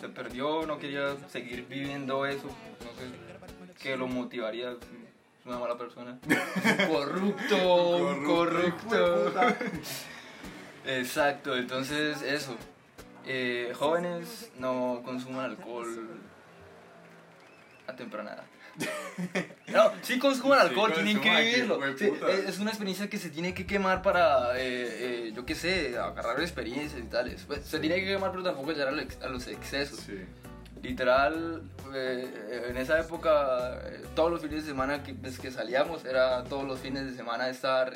se, 0.00 0.08
perdió, 0.08 0.66
no 0.66 0.78
quería 0.78 1.16
seguir 1.28 1.66
viviendo 1.68 2.24
eso, 2.26 2.46
no 2.46 2.90
sé 2.98 3.26
qué 3.82 3.96
lo 3.96 4.06
motivaría, 4.06 4.70
es 4.70 4.78
una 5.44 5.58
mala 5.58 5.76
persona. 5.76 6.18
corrupto, 6.88 8.16
corrupto. 8.26 9.32
Exacto, 10.84 11.56
entonces 11.56 12.22
eso. 12.22 12.56
Eh, 13.28 13.72
jóvenes 13.74 14.52
no 14.56 15.02
consuman 15.04 15.46
alcohol 15.46 16.20
a 17.88 17.96
temprana 17.96 18.34
edad. 18.34 18.44
No, 19.68 19.92
sí 20.02 20.18
consuman 20.18 20.60
Sí 20.60 20.66
alcohol, 20.68 20.92
tienen 20.94 21.20
que 21.20 21.30
vivirlo. 21.30 21.80
Sí, 21.96 22.06
puta. 22.06 22.30
es 22.30 22.58
una 22.58 22.70
experiencia 22.70 23.08
que 23.08 23.18
se 23.18 23.30
tiene 23.30 23.54
que 23.54 23.66
quemar 23.66 24.02
para, 24.02 24.58
eh, 24.58 25.28
eh, 25.28 25.32
yo 25.34 25.44
qué 25.44 25.54
sé, 25.54 25.98
agarrar 25.98 26.40
experiencias 26.40 27.00
y 27.00 27.06
tales. 27.06 27.44
Pues, 27.46 27.64
se 27.64 27.78
tiene 27.78 27.96
que 27.96 28.06
quemar, 28.06 28.30
pero 28.30 28.42
tampoco 28.42 28.72
llegar 28.72 28.88
a 28.88 29.28
los 29.28 29.46
excesos. 29.48 30.06
Literal, 30.82 31.62
eh, 31.94 32.66
en 32.68 32.76
esa 32.76 33.00
época, 33.00 33.80
eh, 33.86 34.02
todos 34.14 34.30
los 34.30 34.40
fines 34.40 34.62
de 34.62 34.70
semana 34.70 35.02
que, 35.02 35.14
pues, 35.14 35.38
que 35.38 35.50
salíamos, 35.50 36.04
era 36.04 36.44
todos 36.44 36.64
los 36.64 36.78
fines 36.78 37.06
de 37.06 37.14
semana 37.14 37.48
estar, 37.48 37.94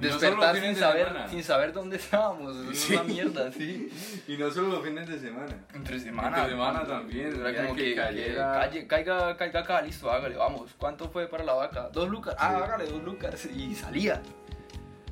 No 0.00 0.02
despertar 0.18 0.54
los 0.54 0.62
sin 0.64 0.74
de 0.74 0.80
saber, 0.80 1.08
semana. 1.08 1.28
sin 1.28 1.42
saber 1.44 1.72
dónde 1.72 1.96
estábamos. 1.96 2.56
Es 2.70 2.78
Sí. 2.78 2.92
una 2.94 3.02
mierda, 3.02 3.52
sí. 3.52 3.90
Y 4.28 4.36
no 4.36 4.50
solo 4.50 4.68
los 4.68 4.84
fines 4.84 5.08
de 5.08 5.18
semana. 5.18 5.54
Entre 5.74 5.98
semana. 5.98 6.36
Entre 6.38 6.50
semana 6.50 6.84
también, 6.84 7.34
Era 7.44 7.62
como 7.62 7.74
que 7.74 7.82
que, 7.84 7.94
cayera- 7.96 8.52
calle- 8.60 8.86
caiga, 8.86 9.36
caiga 9.36 9.60
acá, 9.60 9.82
listo, 9.82 10.10
hágale, 10.10 10.36
vamos. 10.36 10.70
¿Cuánto 10.78 11.08
fue 11.10 11.26
para 11.28 11.42
la 11.44 11.54
vaca? 11.54 11.88
Dos 11.92 12.08
lucas. 12.08 12.36
Ah, 12.38 12.56
hágale, 12.62 12.86
dos 12.86 13.02
lucas. 13.02 13.44
Y 13.46 13.74
salía. 13.74 14.22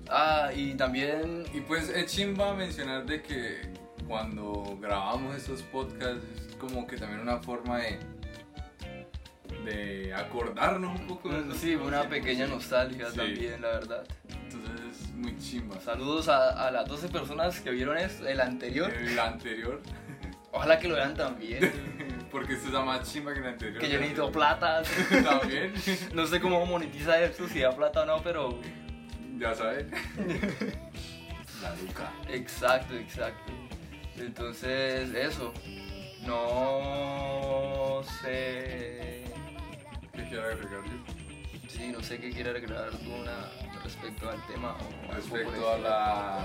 Ah, 0.08 0.50
y 0.54 0.74
también 0.74 1.44
Y 1.52 1.60
pues 1.62 1.88
es 1.88 2.06
chimba 2.14 2.54
mencionar 2.54 3.04
de 3.06 3.22
que 3.22 3.60
cuando 4.06 4.78
grabamos 4.80 5.34
estos 5.34 5.62
podcasts 5.62 6.22
es 6.48 6.54
como 6.56 6.86
que 6.86 6.96
también 6.96 7.20
una 7.20 7.38
forma 7.38 7.78
de, 7.78 7.98
de 9.64 10.14
acordarnos 10.14 11.00
un 11.00 11.06
poco 11.08 11.28
de 11.30 11.40
Mm, 11.40 11.52
Sí, 11.54 11.74
una 11.74 12.08
pequeña 12.08 12.46
nostalgia 12.46 13.10
Sí. 13.10 13.16
también, 13.16 13.60
la 13.62 13.68
verdad. 13.68 14.04
Entonces 14.66 15.00
es 15.00 15.12
muy 15.14 15.38
chimba. 15.38 15.80
Saludos 15.80 16.28
a, 16.28 16.66
a 16.66 16.70
las 16.70 16.88
12 16.88 17.08
personas 17.08 17.60
que 17.60 17.70
vieron 17.70 17.96
esto, 17.98 18.26
el 18.26 18.40
anterior. 18.40 18.92
El 18.92 19.18
anterior, 19.18 19.80
Ojalá 20.52 20.78
que 20.78 20.88
lo 20.88 20.94
vean 20.94 21.14
también. 21.14 21.70
porque 22.30 22.54
este 22.54 22.66
está 22.66 22.82
más 22.82 23.10
chimba 23.12 23.32
que 23.34 23.40
el 23.40 23.46
anterior. 23.46 23.78
que 23.78 23.88
yo 23.88 23.98
necesito 23.98 24.32
plata. 24.32 24.82
También, 25.24 25.74
No 26.14 26.26
sé 26.26 26.40
cómo 26.40 26.64
monetiza 26.64 27.20
esto, 27.20 27.46
si 27.48 27.60
da 27.60 27.74
plata 27.76 28.02
o 28.02 28.06
no, 28.06 28.22
pero. 28.22 28.58
ya 29.38 29.54
sabes. 29.54 29.86
La 31.62 31.74
Luca. 31.76 32.12
Exacto, 32.28 32.94
exacto. 32.94 33.52
Entonces, 34.16 35.14
eso. 35.14 35.52
No 36.26 38.00
sé. 38.22 39.24
¿Qué 40.12 40.22
quiero 40.28 40.42
agregar 40.42 40.82
yo? 40.84 41.25
Sí, 41.68 41.88
no 41.88 42.02
sé 42.02 42.18
qué 42.18 42.30
quiere 42.30 42.50
agregar 42.50 42.90
Duna 43.02 43.50
respecto 43.84 44.30
al 44.30 44.44
tema. 44.46 44.76
o 45.08 45.12
Respecto 45.14 45.70
a 45.72 45.78
la 45.78 46.44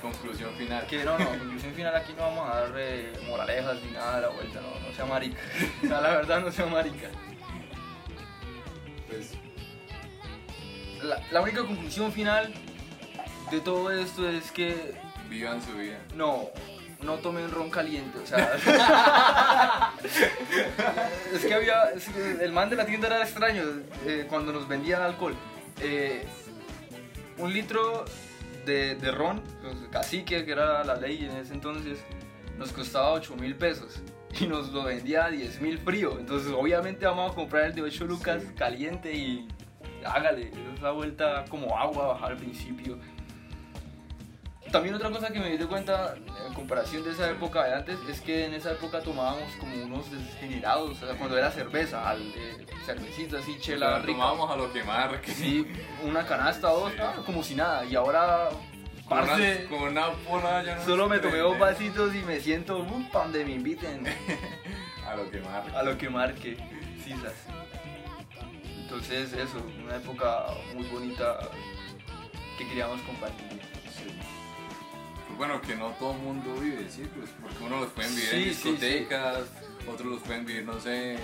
conclusión 0.00 0.54
final. 0.56 0.86
Que 0.86 1.04
no, 1.04 1.18
no, 1.18 1.28
conclusión 1.28 1.74
final 1.74 1.94
aquí 1.96 2.12
no 2.16 2.22
vamos 2.24 2.48
a 2.50 2.60
dar 2.60 2.72
eh, 2.76 3.12
moralejas 3.28 3.82
ni 3.82 3.90
nada 3.92 4.16
de 4.16 4.22
la 4.22 4.28
vuelta, 4.28 4.60
no, 4.60 4.80
no 4.88 4.94
sea 4.94 5.06
marica. 5.06 5.38
O 5.84 5.86
sea, 5.86 6.00
la 6.00 6.10
verdad 6.10 6.40
no 6.40 6.52
sea 6.52 6.66
marica. 6.66 7.08
Pues, 9.08 9.32
La, 11.02 11.20
la 11.30 11.40
única 11.42 11.60
conclusión 11.64 12.12
final 12.12 12.52
de 13.50 13.60
todo 13.60 13.90
esto 13.92 14.28
es 14.28 14.50
que 14.50 14.94
vivan 15.28 15.62
su 15.62 15.72
vida. 15.76 15.98
no, 16.14 16.48
no 17.02 17.16
tomen 17.16 17.50
ron 17.50 17.70
caliente, 17.70 18.18
o 18.18 18.26
sea. 18.26 18.54
es 21.34 21.44
que 21.44 21.54
había. 21.54 21.90
es 21.94 22.08
que 22.08 22.44
el 22.44 22.52
man 22.52 22.70
de 22.70 22.76
la 22.76 22.86
tienda 22.86 23.08
era 23.08 23.22
extraño 23.22 23.62
eh, 24.06 24.26
cuando 24.28 24.52
nos 24.52 24.66
vendían 24.66 25.02
alcohol. 25.02 25.34
Eh, 25.80 26.24
un 27.38 27.52
litro 27.52 28.04
de, 28.64 28.94
de 28.94 29.10
ron, 29.10 29.42
pues, 29.62 29.76
cacique, 29.90 30.44
que 30.44 30.52
era 30.52 30.82
la 30.84 30.96
ley 30.96 31.24
en 31.24 31.36
ese 31.36 31.52
entonces, 31.52 31.98
nos 32.58 32.72
costaba 32.72 33.12
8 33.12 33.36
mil 33.36 33.54
pesos. 33.54 34.00
Y 34.38 34.46
nos 34.46 34.70
lo 34.70 34.84
vendía 34.84 35.26
a 35.26 35.30
10 35.30 35.60
mil 35.62 35.78
frío. 35.78 36.18
Entonces, 36.18 36.52
obviamente, 36.52 37.06
vamos 37.06 37.32
a 37.32 37.34
comprar 37.34 37.64
el 37.64 37.74
de 37.74 37.82
8 37.82 38.04
lucas 38.04 38.42
caliente 38.56 39.12
y 39.12 39.48
hágale. 40.04 40.50
Esa 40.76 40.90
vuelta 40.90 41.44
como 41.48 41.76
agua 41.76 42.08
bajar 42.08 42.32
al 42.32 42.36
principio. 42.36 42.98
También 44.72 44.94
otra 44.94 45.10
cosa 45.10 45.30
que 45.32 45.38
me 45.38 45.50
di 45.50 45.56
de 45.56 45.66
cuenta 45.66 46.16
en 46.46 46.52
comparación 46.54 47.04
de 47.04 47.12
esa 47.12 47.30
época 47.30 47.64
de 47.64 47.74
antes 47.74 47.98
es 48.08 48.20
que 48.20 48.46
en 48.46 48.54
esa 48.54 48.72
época 48.72 49.00
tomábamos 49.00 49.52
como 49.60 49.74
unos 49.84 50.10
degenerados, 50.10 50.90
o 51.02 51.06
sea, 51.06 51.16
cuando 51.16 51.38
era 51.38 51.50
cerveza, 51.52 52.08
al, 52.08 52.20
eh, 52.34 52.66
cervecita 52.84 53.38
así, 53.38 53.58
chela 53.60 54.00
rica. 54.00 54.12
tomamos 54.12 54.50
a 54.50 54.56
lo 54.56 54.72
que 54.72 54.82
marque. 54.82 55.32
Sí, 55.32 55.66
una 56.02 56.26
canasta 56.26 56.72
o 56.72 56.80
dos, 56.80 56.92
Sí. 56.92 56.98
ah, 57.00 57.14
como 57.24 57.42
si 57.42 57.54
nada. 57.54 57.84
Y 57.84 57.94
ahora, 57.94 58.48
Con 59.08 59.18
una, 59.18 59.26
parce, 59.28 59.64
con 59.66 59.82
una 59.82 60.62
ya 60.64 60.74
no 60.76 60.84
solo 60.84 61.08
me 61.08 61.20
tomé 61.20 61.38
dos 61.38 61.58
vasitos 61.58 62.14
y 62.14 62.18
me 62.22 62.40
siento, 62.40 62.78
uh, 62.78 63.10
pa' 63.12 63.22
donde 63.22 63.44
me 63.44 63.52
inviten, 63.52 64.02
A 65.06 65.14
lo 65.14 65.30
que 65.30 65.40
marque. 65.40 65.76
a 65.76 65.82
lo 65.84 65.96
que 65.96 66.10
marque, 66.10 66.56
sisas. 67.04 67.34
Entonces, 68.82 69.32
eso, 69.32 69.62
una 69.84 69.96
época 69.96 70.46
muy 70.74 70.84
bonita 70.86 71.38
que 72.58 72.66
queríamos 72.66 73.00
compartir. 73.02 73.55
Pues 75.36 75.48
bueno, 75.50 75.60
que 75.60 75.74
no 75.76 75.88
todo 75.98 76.12
el 76.12 76.18
mundo 76.18 76.54
vive, 76.60 76.86
sí, 76.88 77.02
pues 77.14 77.28
porque 77.42 77.62
unos 77.64 77.80
los 77.82 77.90
pueden 77.90 78.14
vivir 78.14 78.28
en 78.32 78.40
sí, 78.42 78.48
discotecas, 78.48 79.38
otros 79.86 80.06
los 80.08 80.20
pueden 80.22 80.46
vivir, 80.46 80.64
no 80.64 80.80
sé, 80.80 81.12
en 81.14 81.20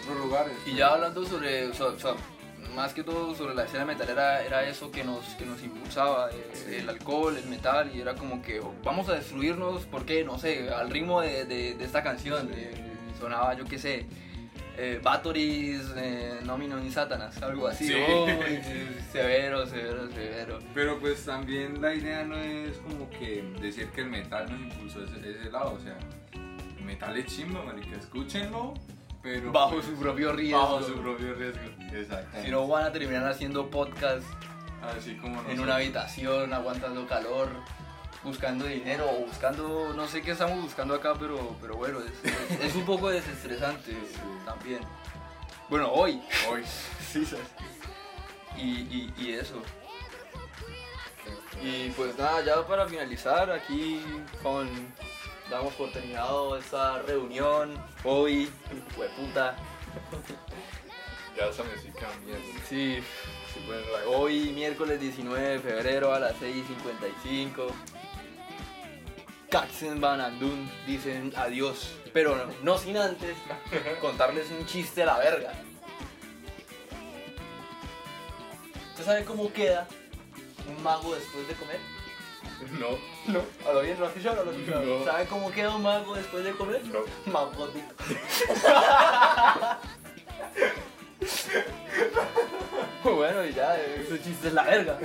otros 0.00 0.16
lugares. 0.16 0.52
Y 0.66 0.74
ya 0.76 0.88
hablando 0.94 1.24
sobre, 1.26 1.66
o 1.66 1.74
sea, 1.74 1.86
o 1.86 1.98
sea, 1.98 2.12
más 2.76 2.92
que 2.94 3.02
todo 3.02 3.34
sobre 3.34 3.54
la 3.56 3.64
escena 3.64 3.84
metalera, 3.84 4.42
era 4.44 4.62
eso 4.68 4.92
que 4.92 5.02
nos, 5.02 5.24
que 5.34 5.44
nos 5.44 5.60
impulsaba, 5.62 6.30
eh, 6.30 6.78
el 6.82 6.88
alcohol, 6.88 7.36
el 7.36 7.46
metal, 7.48 7.90
y 7.94 8.00
era 8.00 8.14
como 8.14 8.40
que 8.42 8.60
oh, 8.60 8.72
vamos 8.84 9.08
a 9.08 9.14
destruirnos, 9.14 9.86
porque 9.86 10.22
no 10.22 10.38
sé, 10.38 10.70
al 10.70 10.88
ritmo 10.90 11.20
de, 11.20 11.44
de- 11.44 11.74
de 11.74 11.84
esta 11.84 12.02
canción, 12.04 12.50
eh, 12.54 12.70
sonaba 13.18 13.54
yo 13.54 13.64
qué 13.64 13.78
sé, 13.78 14.06
eh, 14.78 15.00
Batoris, 15.02 15.92
eh, 15.96 16.40
Nomino 16.44 16.78
ni 16.78 16.90
Satanas, 16.90 17.42
algo 17.42 17.66
así. 17.66 17.88
Sí. 17.88 17.94
Severo, 19.12 19.66
severo, 19.66 20.08
severo. 20.10 20.58
Pero 20.72 20.98
pues 20.98 21.24
también 21.24 21.82
la 21.82 21.94
idea 21.94 22.24
no 22.24 22.36
es 22.36 22.78
como 22.78 23.10
que 23.10 23.42
decir 23.60 23.88
que 23.88 24.02
el 24.02 24.08
metal 24.08 24.50
nos 24.50 24.60
impulsó 24.60 25.04
ese, 25.04 25.18
ese 25.18 25.50
lado, 25.50 25.74
o 25.74 25.80
sea, 25.80 25.98
el 26.78 26.84
metal 26.84 27.16
es 27.16 27.26
chimba, 27.26 27.62
marica, 27.64 27.96
escúchenlo, 27.96 28.74
pero 29.22 29.50
Bajo 29.50 29.74
pues, 29.74 29.86
su 29.86 29.94
propio 29.96 30.32
riesgo. 30.32 30.60
bajo 30.60 30.82
su 30.82 30.94
propio 30.94 31.34
riesgo, 31.34 31.60
exacto. 31.92 32.38
Si 32.44 32.50
no 32.50 32.66
van 32.68 32.84
a 32.84 32.92
terminar 32.92 33.26
haciendo 33.26 33.68
podcast 33.68 34.24
Así 34.82 35.16
como 35.16 35.42
en 35.50 35.60
una 35.60 35.76
habitación, 35.76 36.54
aguantando 36.54 37.06
calor, 37.06 37.48
buscando 38.24 38.64
dinero 38.66 39.08
o 39.10 39.26
buscando, 39.26 39.92
no 39.94 40.06
sé 40.08 40.22
qué 40.22 40.32
estamos 40.32 40.60
buscando 40.62 40.94
acá, 40.94 41.14
pero, 41.18 41.56
pero 41.60 41.76
bueno, 41.76 42.00
es, 42.00 42.32
es- 42.50 42.60
es 42.64 42.74
un 42.74 42.84
poco 42.84 43.08
desestresante 43.10 43.96
también. 44.44 44.80
Bueno, 45.68 45.92
hoy. 45.92 46.22
Hoy. 46.50 46.64
Sí, 47.12 47.24
¿sabes? 47.24 47.46
y, 48.56 48.62
y, 48.80 49.14
y 49.18 49.32
eso. 49.34 49.62
Y 51.62 51.90
pues 51.90 52.16
nada, 52.18 52.42
ya 52.44 52.66
para 52.66 52.86
finalizar, 52.86 53.50
aquí 53.50 54.00
con 54.42 54.68
damos 55.50 55.72
por 55.74 55.90
terminado 55.92 56.56
esta 56.56 57.00
reunión 57.02 57.74
hoy, 58.04 58.50
puta. 59.16 59.56
Ya 61.36 61.46
esa 61.46 61.62
música 61.64 62.06
sí, 62.68 62.98
pues, 63.66 63.80
hoy 64.06 64.50
miércoles 64.54 65.00
19 65.00 65.48
de 65.48 65.58
febrero 65.60 66.12
a 66.12 66.18
las 66.20 66.32
6.55. 66.40 67.70
Katzen 69.50 70.00
Van 70.00 70.20
Andun 70.20 70.70
dicen 70.86 71.32
adiós, 71.36 71.94
pero 72.12 72.36
no, 72.36 72.44
no 72.62 72.78
sin 72.78 72.96
antes 72.96 73.36
contarles 74.00 74.50
un 74.50 74.66
chiste 74.66 75.02
a 75.02 75.06
la 75.06 75.18
verga. 75.18 75.52
¿Usted 78.90 79.04
sabe 79.04 79.24
cómo 79.24 79.50
queda 79.52 79.86
un 80.68 80.82
mago 80.82 81.14
después 81.14 81.48
de 81.48 81.54
comer? 81.54 81.78
No, 82.78 82.98
No. 83.32 83.40
¿A 83.68 83.72
lo 83.72 83.82
bien? 83.82 83.98
¿Lo 83.98 84.06
has 84.06 84.10
escuchado 84.10 84.44
lo 84.44 84.50
has 84.50 84.56
escuchado? 84.56 84.84
No. 84.84 85.04
¿Sabe 85.04 85.26
cómo 85.26 85.50
queda 85.50 85.74
un 85.76 85.82
mago 85.82 86.14
después 86.14 86.44
de 86.44 86.52
comer? 86.52 86.84
no. 86.86 87.00
Magótico. 87.32 87.94
bueno, 93.04 93.46
y 93.46 93.54
ya, 93.54 93.80
ese 93.80 94.20
chiste 94.22 94.48
es 94.48 94.54
la 94.54 94.64
verga. 94.64 94.98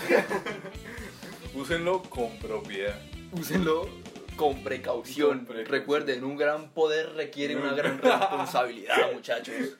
Úsenlo 1.53 2.01
con 2.03 2.35
propiedad. 2.39 2.99
Úsenlo 3.31 4.02
con 4.35 4.63
precaución. 4.63 5.37
Con 5.39 5.45
precaución. 5.45 5.71
Recuerden, 5.71 6.23
un 6.23 6.37
gran 6.37 6.69
poder 6.71 7.13
requiere 7.13 7.55
una 7.55 7.73
gran 7.73 7.99
responsabilidad, 7.99 9.11
muchachos. 9.13 9.77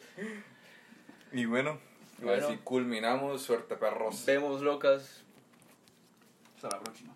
Y 1.31 1.45
bueno, 1.45 1.79
Bueno. 2.21 2.47
así 2.47 2.57
culminamos. 2.63 3.41
Suerte, 3.41 3.75
perros. 3.75 4.23
Vemos 4.25 4.61
locas. 4.61 5.23
Hasta 6.55 6.69
la 6.77 6.79
próxima. 6.83 7.13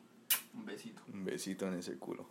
Un 0.54 0.66
besito. 0.66 1.02
Un 1.14 1.24
besito 1.26 1.68
en 1.68 1.76
ese 1.76 1.98
culo. 1.98 2.28